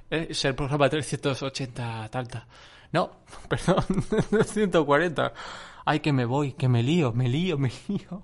Es 0.10 0.44
el 0.44 0.56
programa 0.56 0.90
380 0.90 2.10
talta. 2.10 2.48
No, 2.92 3.12
perdón, 3.48 3.86
140. 4.44 5.34
Ay, 5.86 6.02
que 6.02 6.12
me 6.12 6.26
voy, 6.26 6.52
que 6.52 6.68
me 6.68 6.84
lío, 6.84 7.14
me 7.14 7.30
lío, 7.30 7.58
me 7.58 7.72
lío. 7.88 8.24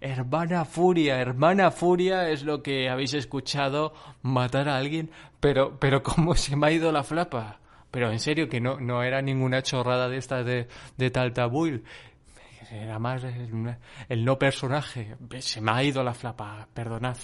Hermana 0.00 0.64
Furia, 0.64 1.20
hermana 1.20 1.70
Furia 1.70 2.30
es 2.30 2.44
lo 2.44 2.62
que 2.62 2.88
habéis 2.88 3.12
escuchado 3.12 3.92
matar 4.22 4.70
a 4.70 4.78
alguien, 4.78 5.10
pero, 5.38 5.78
pero 5.78 6.02
cómo 6.02 6.34
se 6.38 6.56
me 6.56 6.68
ha 6.68 6.72
ido 6.72 6.90
la 6.90 7.04
flapa. 7.04 7.58
Pero 7.90 8.10
en 8.10 8.20
serio 8.20 8.48
que 8.48 8.62
no, 8.62 8.80
no 8.80 9.02
era 9.02 9.20
ninguna 9.20 9.62
chorrada 9.62 10.08
de 10.08 10.16
estas 10.16 10.46
de, 10.46 10.66
de 10.96 11.10
Taltabuil. 11.10 11.84
Era 12.72 12.98
más 12.98 13.22
el, 13.22 14.24
no 14.24 14.38
personaje. 14.38 15.16
Se 15.40 15.60
me 15.60 15.72
ha 15.72 15.84
ido 15.84 16.02
la 16.02 16.14
flapa, 16.14 16.66
perdonad. 16.72 17.18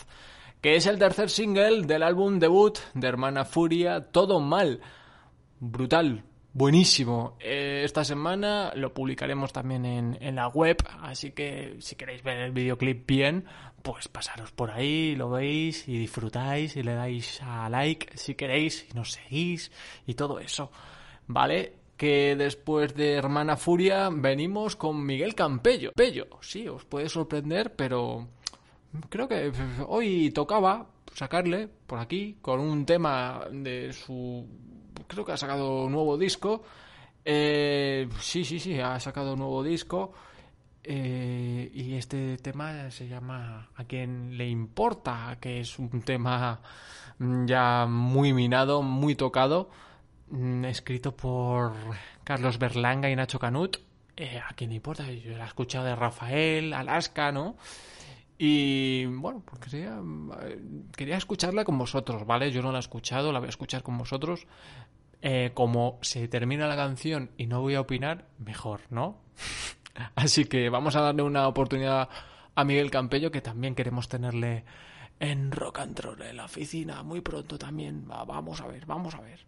Que 0.61 0.77
es 0.77 0.87
el 0.87 0.99
tercer 0.99 1.31
single 1.31 1.87
del 1.87 2.03
álbum 2.03 2.39
debut 2.39 2.79
de 2.93 3.09
Hermana 3.09 3.47
Furia, 3.47 4.11
Todo 4.11 4.41
Mal. 4.41 4.81
Brutal, 5.59 6.23
buenísimo. 6.53 7.39
Eh, 7.41 7.81
esta 7.83 8.05
semana 8.05 8.73
lo 8.75 8.93
publicaremos 8.93 9.51
también 9.51 9.87
en, 9.87 10.19
en 10.21 10.37
la 10.37 10.49
web, 10.49 10.77
así 11.01 11.33
que 11.33 11.77
si 11.81 11.97
queréis 11.97 12.23
ver 12.23 12.41
el 12.41 12.53
videoclip 12.53 13.07
bien, 13.07 13.47
pues 13.83 14.09
pasaros 14.09 14.53
por 14.53 14.71
ahí, 14.71 15.17
lo 15.17 15.31
veis 15.31 15.89
y 15.89 15.97
disfrutáis 15.97 16.77
y 16.77 16.83
le 16.83 16.93
dais 16.93 17.41
a 17.43 17.71
like 17.71 18.19
si 18.19 18.35
queréis 18.35 18.87
y 18.91 18.95
nos 18.95 19.13
seguís 19.13 19.73
y 20.07 20.13
todo 20.13 20.41
eso. 20.41 20.71
¿Vale? 21.27 21.78
Que 21.99 22.37
después 22.37 22.95
de 22.95 23.15
Hermana 23.15 23.57
Furia 23.57 24.09
venimos 24.11 24.77
con 24.77 25.05
Miguel 25.05 25.35
Campello. 25.35 25.93
Pello, 25.95 26.29
sí, 26.41 26.67
os 26.69 26.85
puede 26.85 27.09
sorprender, 27.11 27.75
pero 27.75 28.29
creo 29.11 29.29
que 29.29 29.53
hoy 29.89 30.31
tocaba 30.31 30.87
sacarle 31.13 31.69
por 31.87 31.99
aquí 31.99 32.39
con 32.41 32.61
un 32.61 32.87
tema 32.87 33.41
de 33.51 33.93
su 33.93 34.47
creo 35.09 35.25
que 35.25 35.33
ha 35.33 35.37
sacado 35.37 35.85
un 35.85 35.93
nuevo 35.93 36.17
disco. 36.17 36.63
Eh, 37.25 38.09
sí 38.21 38.45
sí 38.45 38.61
sí 38.61 38.79
ha 38.79 38.99
sacado 39.01 39.33
un 39.33 39.41
nuevo 39.41 39.63
disco. 39.63 40.13
Eh, 40.85 41.71
y 41.75 41.95
este 41.95 42.39
tema 42.39 42.91
se 42.91 43.09
llama 43.09 43.71
a 43.75 43.85
quien 43.85 44.39
le 44.39 44.49
importa 44.49 45.37
que 45.41 45.61
es 45.61 45.79
un 45.79 46.01
tema 46.03 46.61
ya 47.19 47.85
muy 47.87 48.33
minado 48.33 48.81
muy 48.81 49.15
tocado 49.15 49.69
escrito 50.65 51.17
por 51.17 51.73
Carlos 52.25 52.59
Berlanga 52.59 53.11
y 53.11 53.17
Nacho 53.17 53.39
Canut 53.39 53.79
Eh, 54.17 54.41
a 54.47 54.53
quien 54.55 54.73
importa 54.73 55.11
yo 55.11 55.37
la 55.37 55.45
he 55.45 55.47
escuchado 55.47 55.85
de 55.85 55.95
Rafael 55.95 56.73
Alaska 56.73 57.33
no 57.33 57.57
y 58.39 59.05
bueno, 59.07 59.43
pues 59.45 59.61
quería, 59.61 60.01
quería 60.97 61.17
escucharla 61.17 61.65
con 61.65 61.77
vosotros, 61.77 62.25
¿vale? 62.25 62.53
Yo 62.53 62.63
no 62.63 62.71
la 62.71 62.79
he 62.79 62.81
escuchado, 62.81 63.33
la 63.33 63.41
voy 63.41 63.47
a 63.47 63.51
escuchar 63.51 63.83
con 63.83 63.99
vosotros. 63.99 64.47
Eh, 65.21 65.51
como 65.55 65.99
se 66.03 66.29
termina 66.29 66.69
la 66.69 66.77
canción 66.77 67.33
y 67.37 67.49
no 67.49 67.61
voy 67.61 67.75
a 67.75 67.81
opinar, 67.81 68.27
mejor, 68.39 68.83
¿no? 68.91 69.19
Así 70.15 70.45
que 70.45 70.71
vamos 70.71 70.95
a 70.95 71.01
darle 71.01 71.23
una 71.23 71.49
oportunidad 71.49 72.09
a 72.55 72.65
Miguel 72.65 72.93
Campello, 72.93 73.33
que 73.33 73.41
también 73.41 73.75
queremos 73.75 74.09
tenerle 74.09 74.65
en 75.19 75.51
Rock 75.51 75.81
and 75.81 75.99
Roll 75.99 76.23
en 76.23 76.37
la 76.37 76.45
oficina 76.45 77.03
muy 77.03 77.21
pronto 77.21 77.59
también. 77.59 78.07
Va, 78.09 78.25
vamos 78.25 78.61
a 78.61 78.69
ver, 78.69 78.87
vamos 78.87 79.17
a 79.17 79.21
ver. 79.21 79.41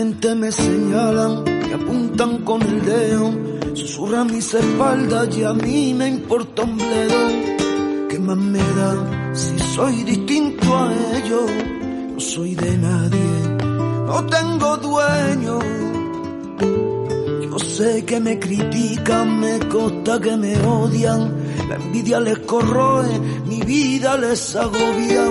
Gente 0.00 0.34
me 0.34 0.50
señalan, 0.50 1.44
me 1.44 1.74
apuntan 1.74 2.38
con 2.38 2.62
el 2.62 2.82
dedo, 2.86 3.32
susurran 3.74 4.28
mis 4.32 4.54
espaldas 4.54 5.28
y 5.36 5.44
a 5.44 5.52
mí 5.52 5.92
me 5.92 6.08
importa 6.08 6.62
un 6.62 6.78
bledo. 6.78 7.22
¿Qué 8.08 8.18
más 8.18 8.38
me 8.38 8.64
da 8.78 9.34
si 9.34 9.58
soy 9.58 9.96
distinto 10.04 10.66
a 10.74 10.84
ellos? 11.16 11.50
No 12.14 12.20
soy 12.20 12.54
de 12.54 12.78
nadie, 12.78 13.30
no 14.06 14.24
tengo 14.36 14.76
dueño. 14.78 15.58
Yo 17.42 17.58
sé 17.58 18.02
que 18.06 18.20
me 18.20 18.38
critican, 18.38 19.38
me 19.38 19.58
consta 19.68 20.18
que 20.18 20.34
me 20.34 20.52
odian, 20.64 21.20
la 21.68 21.74
envidia 21.76 22.20
les 22.20 22.38
corroe, 22.38 23.20
mi 23.46 23.60
vida 23.60 24.16
les 24.16 24.56
agobia. 24.56 25.24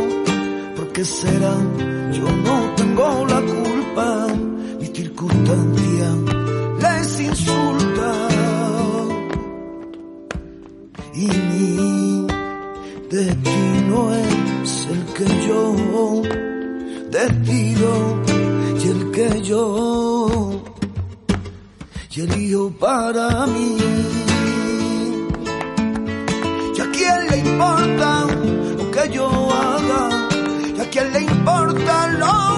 ¿Por 0.76 0.88
qué 0.93 1.03
será? 1.03 1.55
Yo 2.13 2.28
no 2.45 2.55
tengo 2.76 3.26
la 3.34 3.41
culpa, 3.41 4.28
circunstancia 5.20 6.09
les 6.82 7.20
insulta. 7.20 8.11
Y 11.13 11.28
mi 11.28 12.28
destino 13.11 14.13
es 14.13 14.88
el 14.93 15.05
que 15.17 15.47
yo 15.47 16.22
decido 17.11 17.91
y 18.82 18.88
el 18.88 19.11
que 19.11 19.41
yo 19.41 20.61
y 22.15 22.22
elijo 22.22 22.72
para 22.80 23.45
mí. 23.47 23.78
¿Y 26.76 26.82
a 26.82 26.91
quién 26.91 27.28
le 27.30 27.38
importa 27.38 28.26
lo 28.78 28.91
que 28.91 29.09
yo 29.11 29.28
haga? 29.51 30.30
¿Y 30.78 30.80
a 30.80 30.89
quién 30.89 31.11
le 31.11 31.20
importa 31.22 32.07
lo 32.07 32.28
que 32.28 32.48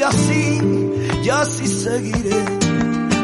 soy 0.00 0.02
así 0.02 0.60
y 1.22 1.28
así 1.28 1.66
seguiré, 1.66 2.44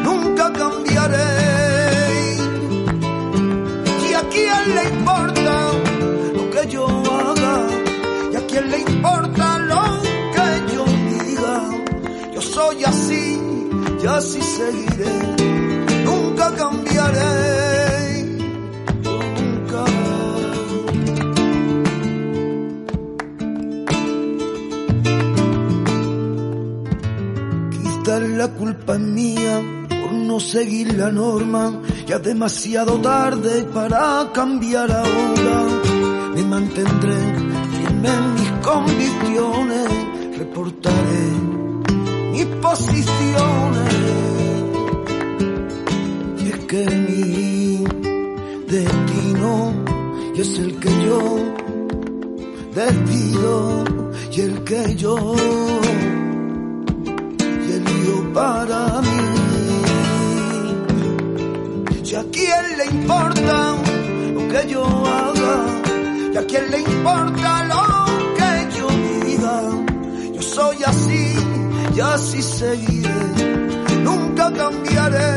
nunca 0.04 0.52
cambiaré. 0.52 2.36
¿Y 4.08 4.12
a 4.12 4.22
quién 4.28 4.74
le 4.74 4.84
importa 4.84 5.72
lo 6.34 6.50
que 6.50 6.68
yo 6.68 6.86
haga? 6.86 7.66
¿Y 8.32 8.36
a 8.36 8.46
quién 8.46 8.70
le 8.70 8.78
importa 8.78 9.58
lo 9.58 10.02
que 10.34 10.74
yo 10.74 10.84
diga? 10.84 11.62
Yo 12.34 12.42
soy 12.42 12.84
así 12.84 13.40
y 14.02 14.06
así 14.06 14.40
seguiré, 14.42 15.14
nunca 16.04 16.54
cambiaré. 16.54 17.85
Quizás 28.06 28.22
la 28.22 28.46
culpa 28.46 28.94
es 28.94 29.00
mía 29.00 29.60
por 29.88 30.12
no 30.12 30.38
seguir 30.38 30.94
la 30.94 31.10
norma, 31.10 31.82
ya 32.06 32.20
demasiado 32.20 33.00
tarde 33.00 33.64
para 33.74 34.30
cambiar 34.32 34.92
ahora. 34.92 35.56
Me 36.36 36.42
mantendré 36.44 37.16
firme 37.76 38.08
en 38.08 38.34
mis 38.34 38.50
convicciones, 38.62 40.38
reportaré 40.38 41.26
mis 42.30 42.46
posiciones. 42.62 43.94
Y 46.44 46.48
es 46.48 46.58
que 46.66 46.84
mi 47.08 47.84
destino 48.68 49.74
y 50.32 50.40
es 50.42 50.58
el 50.60 50.78
que 50.78 50.90
yo 51.06 51.38
decido 52.72 53.84
y 54.30 54.40
el 54.42 54.62
que 54.62 54.94
yo 54.94 55.34
para 58.36 59.00
mí. 59.06 59.18
Si 62.04 62.14
a 62.14 62.24
quién 62.34 62.64
le 62.78 62.84
importa 62.98 63.56
lo 64.36 64.42
que 64.52 64.60
yo 64.72 64.84
haga, 65.18 65.56
y 66.34 66.36
a 66.36 66.44
quién 66.50 66.64
le 66.70 66.78
importa 66.80 67.50
lo 67.72 67.84
que 68.38 68.50
yo 68.76 68.86
diga, 69.06 69.56
yo 70.34 70.42
soy 70.42 70.78
así 70.92 71.24
y 71.96 72.00
así 72.00 72.42
seguiré, 72.42 73.22
nunca 74.08 74.52
cambiaré. 74.52 75.32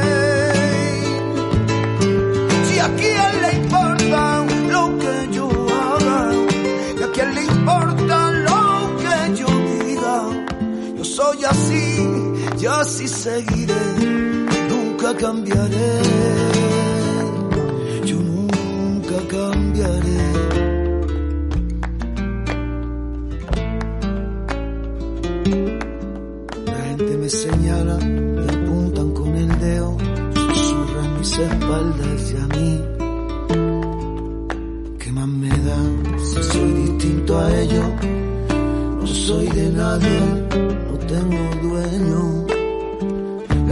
Si 2.68 2.76
a 2.80 2.90
quién 3.00 3.32
le 3.44 3.52
importa 3.64 4.22
lo 4.76 4.84
que 5.02 5.16
yo 5.38 5.48
haga, 5.86 6.20
y 7.00 7.02
a 7.08 7.10
quién 7.14 7.30
le 7.36 7.44
importa 7.46 8.18
lo 8.48 8.62
que 9.02 9.16
yo 9.40 9.50
diga, 9.72 10.16
yo 10.98 11.04
soy 11.04 11.46
así 11.46 12.19
y 12.62 12.66
así 12.66 13.08
seguiré, 13.08 13.74
nunca 14.68 15.16
cambiaré. 15.16 16.02
Yo 18.04 18.18
nunca 18.18 19.18
cambiaré. 19.30 20.20
La 26.66 26.82
gente 26.88 27.18
me 27.18 27.30
señala, 27.30 27.96
me 27.98 28.44
apuntan 28.44 29.12
con 29.14 29.36
el 29.38 29.60
dedo, 29.60 29.98
susurran 30.34 31.18
mis 31.18 31.40
espaldas 31.40 32.34
y 32.34 32.36
a 32.36 32.48
mí. 32.58 32.82
¿Qué 35.00 35.12
más 35.14 35.28
me 35.28 35.50
da 35.50 35.78
si 36.18 36.44
soy 36.44 36.72
distinto 36.74 37.40
a 37.40 37.58
ellos? 37.62 37.90
No 39.00 39.08
soy 39.08 39.48
de 39.48 39.70
nadie, 39.70 40.20
no 40.92 40.98
tengo 41.08 41.70
dueño. 41.70 42.39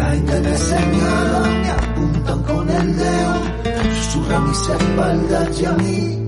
La 0.07 0.13
gente 0.13 0.39
me 0.39 0.57
señala, 0.57 1.39
me 1.61 1.69
apuntan 1.69 2.43
con 2.43 2.69
el 2.69 2.95
dedo, 2.95 3.41
susurran 3.93 4.47
mis 4.47 4.69
espaldas 4.69 5.61
y 5.61 5.65
a 5.65 5.71
mí. 5.73 6.26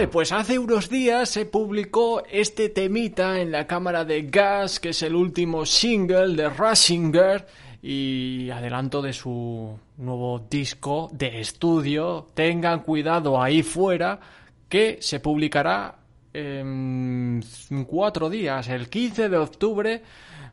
Vale, 0.00 0.08
pues 0.08 0.32
hace 0.32 0.58
unos 0.58 0.88
días 0.88 1.28
se 1.28 1.44
publicó 1.44 2.22
este 2.30 2.70
temita 2.70 3.38
en 3.38 3.52
la 3.52 3.66
cámara 3.66 4.02
de 4.02 4.22
Gas, 4.22 4.80
que 4.80 4.88
es 4.88 5.02
el 5.02 5.14
último 5.14 5.66
single 5.66 6.34
de 6.36 6.48
Rasinger 6.48 7.46
y 7.82 8.48
adelanto 8.48 9.02
de 9.02 9.12
su 9.12 9.78
nuevo 9.98 10.38
disco 10.48 11.10
de 11.12 11.42
estudio. 11.42 12.28
Tengan 12.32 12.80
cuidado 12.80 13.42
ahí 13.42 13.62
fuera 13.62 14.18
que 14.70 14.96
se 15.02 15.20
publicará 15.20 15.96
en 16.32 17.44
cuatro 17.86 18.30
días, 18.30 18.70
el 18.70 18.88
15 18.88 19.28
de 19.28 19.36
octubre, 19.36 20.02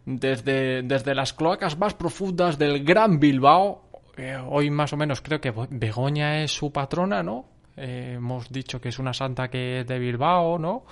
desde, 0.06 0.82
desde 0.82 1.16
las 1.16 1.32
cloacas 1.32 1.78
más 1.78 1.94
profundas 1.94 2.58
del 2.58 2.84
Gran 2.84 3.18
Bilbao. 3.18 4.02
Eh, 4.18 4.38
hoy 4.46 4.70
más 4.72 4.92
o 4.92 4.98
menos 4.98 5.22
creo 5.22 5.40
que 5.40 5.54
Begoña 5.70 6.44
es 6.44 6.52
su 6.52 6.74
patrona, 6.74 7.24
¿no? 7.24 7.57
Eh, 7.78 8.14
hemos 8.16 8.50
dicho 8.50 8.82
que 8.82 8.90
es 8.90 8.98
una 8.98 9.14
santa 9.14 9.50
que 9.50 9.82
es 9.82 9.88
de 9.88 10.00
Bilbao, 10.00 10.58
¿no? 10.58 10.84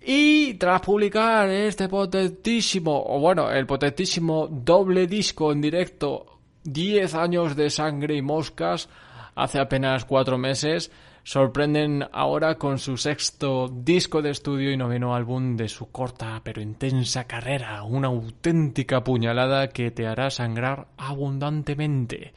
Y 0.00 0.54
tras 0.54 0.80
publicar 0.80 1.48
este 1.50 1.88
potentísimo, 1.88 3.04
o 3.06 3.20
bueno, 3.20 3.50
el 3.50 3.66
potentísimo 3.66 4.48
doble 4.50 5.06
disco 5.06 5.52
en 5.52 5.60
directo, 5.60 6.38
10 6.64 7.14
años 7.14 7.56
de 7.56 7.68
sangre 7.68 8.16
y 8.16 8.22
moscas, 8.22 8.88
hace 9.34 9.60
apenas 9.60 10.04
cuatro 10.04 10.38
meses, 10.38 10.90
sorprenden 11.24 12.06
ahora 12.12 12.56
con 12.56 12.78
su 12.78 12.96
sexto 12.96 13.68
disco 13.68 14.22
de 14.22 14.30
estudio 14.30 14.72
y 14.72 14.78
noveno 14.78 15.14
álbum 15.14 15.56
de 15.56 15.68
su 15.68 15.90
corta 15.90 16.40
pero 16.42 16.62
intensa 16.62 17.24
carrera, 17.24 17.82
una 17.82 18.08
auténtica 18.08 19.04
puñalada 19.04 19.68
que 19.68 19.90
te 19.90 20.06
hará 20.06 20.30
sangrar 20.30 20.88
abundantemente. 20.96 22.32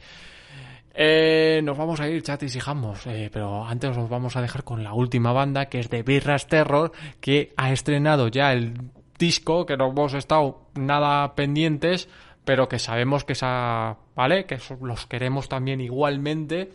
Eh, 0.94 1.60
nos 1.64 1.78
vamos 1.78 2.00
a 2.00 2.08
ir, 2.08 2.22
chatis 2.22 2.54
y 2.54 2.60
jamos, 2.60 3.06
eh, 3.06 3.30
pero 3.32 3.64
antes 3.64 3.96
os 3.96 4.08
vamos 4.10 4.36
a 4.36 4.42
dejar 4.42 4.62
con 4.62 4.84
la 4.84 4.92
última 4.92 5.32
banda, 5.32 5.66
que 5.66 5.78
es 5.78 5.88
de 5.88 6.02
Birras 6.02 6.48
Terror, 6.48 6.92
que 7.20 7.52
ha 7.56 7.72
estrenado 7.72 8.28
ya 8.28 8.52
el 8.52 8.74
disco, 9.18 9.64
que 9.64 9.76
no 9.76 9.90
hemos 9.90 10.12
estado 10.14 10.66
nada 10.74 11.34
pendientes, 11.34 12.08
pero 12.44 12.68
que 12.68 12.78
sabemos 12.78 13.24
que 13.24 13.32
esa, 13.32 13.96
¿vale? 14.14 14.44
Que 14.44 14.58
los 14.80 15.06
queremos 15.06 15.48
también 15.48 15.80
igualmente. 15.80 16.70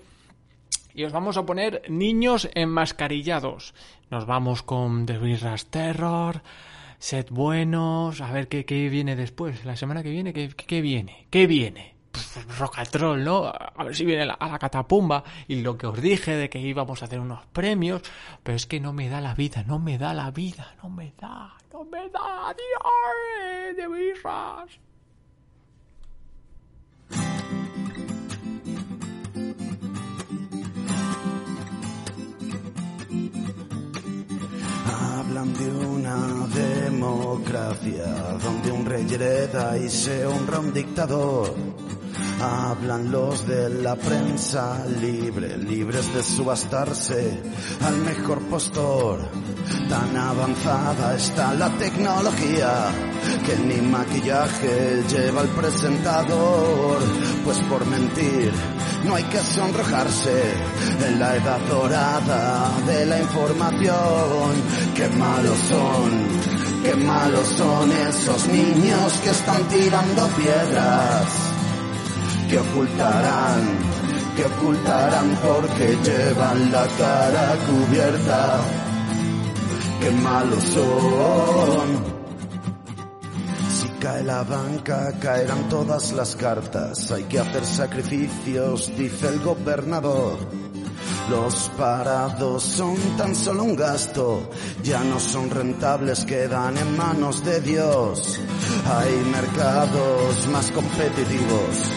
Y 0.96 1.04
os 1.04 1.12
vamos 1.12 1.38
a 1.38 1.46
poner 1.46 1.84
niños 1.90 2.50
enmascarillados. 2.56 3.76
Nos 4.10 4.26
vamos 4.26 4.64
con 4.64 5.06
The 5.06 5.20
Birras 5.20 5.68
Terror, 5.68 6.42
Sed 6.98 7.28
Buenos, 7.30 8.22
a 8.22 8.32
ver 8.32 8.48
qué, 8.48 8.66
qué 8.66 8.90
viene 8.90 9.16
después. 9.16 9.64
La 9.64 9.76
semana 9.76 10.02
que 10.02 10.10
viene, 10.10 10.34
¿qué, 10.34 10.50
qué, 10.50 10.66
qué 10.66 10.82
viene? 10.82 11.28
¿Qué 11.30 11.46
viene? 11.46 11.97
Pues, 12.58 12.92
roll, 12.94 13.24
¿no? 13.24 13.46
A 13.46 13.84
ver 13.84 13.96
si 13.96 14.06
viene 14.06 14.24
a 14.24 14.48
la 14.48 14.60
catapumba. 14.60 15.24
Y 15.48 15.62
lo 15.62 15.78
que 15.78 15.88
os 15.88 16.02
dije 16.02 16.36
de 16.36 16.50
que 16.50 16.60
íbamos 16.60 17.02
a 17.02 17.06
hacer 17.06 17.20
unos 17.20 17.46
premios, 17.48 18.02
pero 18.44 18.56
es 18.56 18.66
que 18.66 18.80
no 18.80 18.94
me 18.94 19.10
da 19.10 19.22
la 19.22 19.34
vida, 19.36 19.64
no 19.64 19.80
me 19.80 19.98
da 19.98 20.14
la 20.14 20.32
vida, 20.32 20.76
no 20.82 20.90
me 20.90 21.14
da, 21.20 21.56
no 21.72 21.84
me 21.86 22.10
da, 22.10 22.54
Dios, 22.56 23.78
de 23.78 23.88
birras. 23.88 24.80
Hablan 34.90 35.54
de 35.54 35.70
una 35.70 36.48
democracia 36.48 38.06
donde 38.44 38.72
un 38.72 38.86
rey 38.86 39.06
hereda 39.12 39.78
y 39.78 39.90
se 39.90 40.26
honra 40.26 40.60
un 40.60 40.74
dictador. 40.74 41.54
Hablan 42.40 43.12
los 43.12 43.48
de 43.48 43.68
la 43.68 43.96
prensa 43.96 44.86
libre, 45.02 45.58
libres 45.58 46.14
de 46.14 46.22
subastarse 46.22 47.42
al 47.84 47.98
mejor 47.98 48.42
postor. 48.44 49.20
Tan 49.90 50.16
avanzada 50.16 51.16
está 51.16 51.56
la 51.56 51.76
tecnología 51.78 52.92
que 53.44 53.58
ni 53.58 53.82
maquillaje 53.82 55.04
lleva 55.10 55.42
el 55.42 55.48
presentador. 55.48 57.00
Pues 57.44 57.58
por 57.64 57.84
mentir 57.88 58.52
no 59.04 59.16
hay 59.16 59.24
que 59.24 59.40
sonrojarse 59.40 60.44
en 61.08 61.20
la 61.20 61.38
edad 61.38 61.60
dorada 61.68 62.72
de 62.86 63.06
la 63.08 63.20
información. 63.20 64.52
Qué 64.96 65.10
malos 65.10 65.58
son, 65.70 66.84
qué 66.84 66.96
malos 67.04 67.48
son 67.48 67.92
esos 67.92 68.48
niños 68.48 69.14
que 69.24 69.32
están 69.32 69.68
tirando 69.70 70.28
piedras 70.28 71.57
que 72.50 72.58
ocultarán, 72.58 73.62
que 74.36 74.46
ocultarán 74.46 75.38
porque 75.44 75.98
llevan 76.04 76.72
la 76.72 76.88
cara 76.98 77.56
cubierta. 77.68 78.60
Qué 80.02 80.12
malos 80.12 80.64
son. 80.64 82.18
Si 83.72 83.88
cae 84.00 84.24
la 84.24 84.44
banca, 84.44 85.14
caerán 85.20 85.68
todas 85.70 86.14
las 86.14 86.36
cartas. 86.36 87.12
Hay 87.12 87.24
que 87.24 87.40
hacer 87.40 87.66
sacrificios, 87.66 88.92
dice 88.98 89.28
el 89.28 89.40
gobernador. 89.42 90.67
Los 91.30 91.70
parados 91.78 92.64
son 92.64 92.96
tan 93.18 93.36
solo 93.36 93.64
un 93.64 93.76
gasto, 93.76 94.50
ya 94.82 95.04
no 95.04 95.20
son 95.20 95.50
rentables, 95.50 96.24
quedan 96.24 96.78
en 96.78 96.96
manos 96.96 97.44
de 97.44 97.60
Dios. 97.60 98.40
Hay 98.86 99.14
mercados 99.30 100.48
más 100.48 100.72
competitivos, 100.72 101.92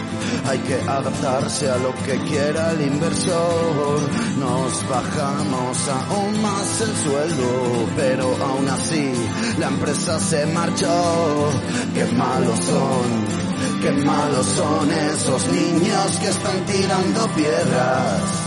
hay 0.49 0.59
que 0.59 0.75
adaptarse 0.81 1.69
a 1.71 1.77
lo 1.77 1.95
que 2.03 2.19
quiera 2.25 2.71
el 2.71 2.81
inversor. 2.81 3.99
Nos 4.37 4.89
bajamos 4.89 5.77
aún 5.87 6.41
más 6.41 6.81
el 6.81 6.95
sueldo, 6.97 7.87
pero 7.95 8.35
aún 8.35 8.67
así 8.67 9.13
la 9.59 9.69
empresa 9.69 10.19
se 10.19 10.45
marchó. 10.47 11.51
Qué 11.93 12.03
malos 12.17 12.59
son, 12.65 13.81
qué 13.81 13.91
malos 14.03 14.45
son 14.45 14.91
esos 14.91 15.47
niños 15.53 16.17
que 16.19 16.27
están 16.27 16.65
tirando 16.65 17.27
piedras 17.33 18.40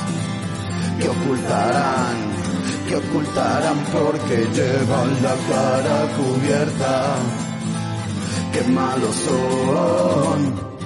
que 1.01 1.09
ocultarán, 1.09 2.17
que 2.89 2.97
ocultarán 2.97 3.79
porque 3.93 4.37
llevan 4.55 5.23
la 5.23 5.35
cara 5.49 6.09
cubierta. 6.17 7.17
Qué 8.53 8.63
malos 8.71 9.17
son. 9.17 10.84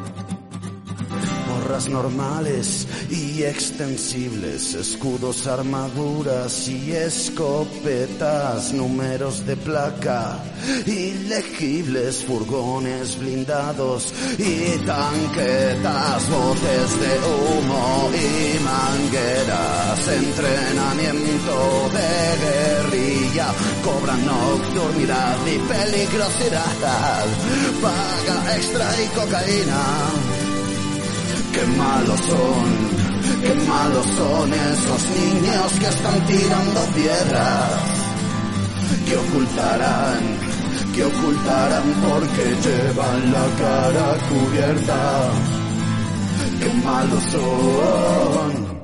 Porras 1.68 1.90
normales 1.90 2.86
y 3.10 3.42
extensibles, 3.42 4.72
escudos, 4.72 5.46
armaduras 5.46 6.66
y 6.66 6.92
escopetas, 6.92 8.72
números 8.72 9.44
de 9.44 9.54
placa, 9.54 10.38
ilegibles, 10.86 12.24
furgones 12.24 13.18
blindados 13.18 14.14
y 14.38 14.78
tanquetas, 14.86 16.30
botes 16.30 17.00
de 17.00 17.18
humo 17.28 18.10
y 18.14 18.64
mangueras, 18.64 20.08
entrenamiento 20.08 21.90
de 21.92 22.92
guerrilla, 22.96 23.52
cobran 23.84 24.24
nocturnidad 24.24 25.36
y 25.46 25.58
peligrosidad, 25.58 27.26
paga 27.82 28.56
extra 28.56 29.02
y 29.02 29.06
cocaína. 29.08 30.27
Qué 31.58 31.66
malos 31.66 32.20
son, 32.20 32.68
qué 33.42 33.54
malos 33.68 34.06
son 34.16 34.52
esos 34.52 35.02
niños 35.10 35.72
que 35.80 35.86
están 35.86 36.26
tirando 36.26 36.80
piedras, 36.94 37.80
que 39.04 39.16
ocultarán, 39.16 40.20
que 40.94 41.04
ocultarán 41.04 41.82
porque 42.06 42.44
llevan 42.62 43.32
la 43.32 43.46
cara 43.58 44.16
cubierta. 44.28 45.30
Qué 46.60 46.72
malos 46.84 47.24
son. 47.24 48.78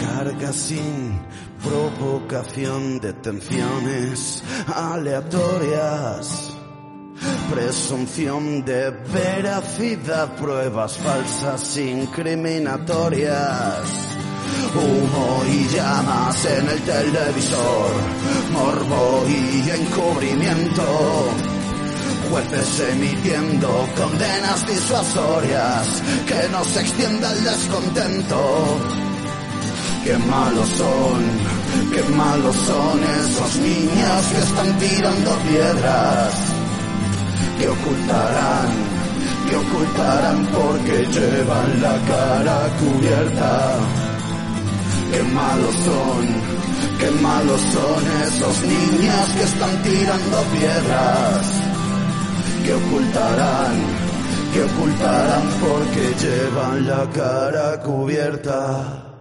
Carga 0.00 0.52
sin 0.52 1.20
provocación, 1.62 2.98
detenciones 2.98 4.42
aleatorias. 4.66 6.53
Presunción 7.50 8.64
de 8.64 8.90
veracidad, 8.90 10.34
pruebas 10.36 10.96
falsas 10.98 11.76
incriminatorias. 11.76 13.82
Humo 14.74 15.42
y 15.48 15.66
llamas 15.68 16.44
en 16.44 16.68
el 16.68 16.80
televisor, 16.80 17.92
morbo 18.52 19.24
y 19.28 19.70
encubrimiento. 19.70 20.82
Jueces 22.30 22.80
emitiendo 22.92 23.88
condenas 23.96 24.66
disuasorias, 24.66 26.02
que 26.26 26.48
no 26.50 26.64
se 26.64 26.80
extienda 26.80 27.32
el 27.32 27.44
descontento. 27.44 28.80
Qué 30.04 30.18
malos 30.18 30.68
son, 30.68 31.24
qué 31.92 32.02
malos 32.14 32.56
son 32.56 33.02
esos 33.02 33.56
niños 33.56 34.26
que 34.32 34.38
están 34.38 34.78
tirando 34.78 35.30
piedras 35.48 36.53
que 37.64 37.70
ocultarán, 37.70 38.68
que 39.48 39.56
ocultarán 39.56 40.46
porque 40.52 40.96
llevan 41.16 41.80
la 41.80 41.96
cara 42.10 42.58
cubierta. 42.78 43.52
Qué 45.10 45.22
malos 45.22 45.74
son, 45.86 46.24
qué 46.98 47.10
malos 47.22 47.60
son 47.72 48.02
esos 48.26 48.56
niños 48.64 49.26
que 49.36 49.42
están 49.44 49.82
tirando 49.82 50.36
piedras. 50.52 51.46
Que 52.64 52.74
ocultarán, 52.74 53.74
que 54.52 54.62
ocultarán 54.62 55.46
porque 55.64 56.04
llevan 56.22 56.86
la 56.86 57.10
cara 57.12 57.80
cubierta. 57.80 59.13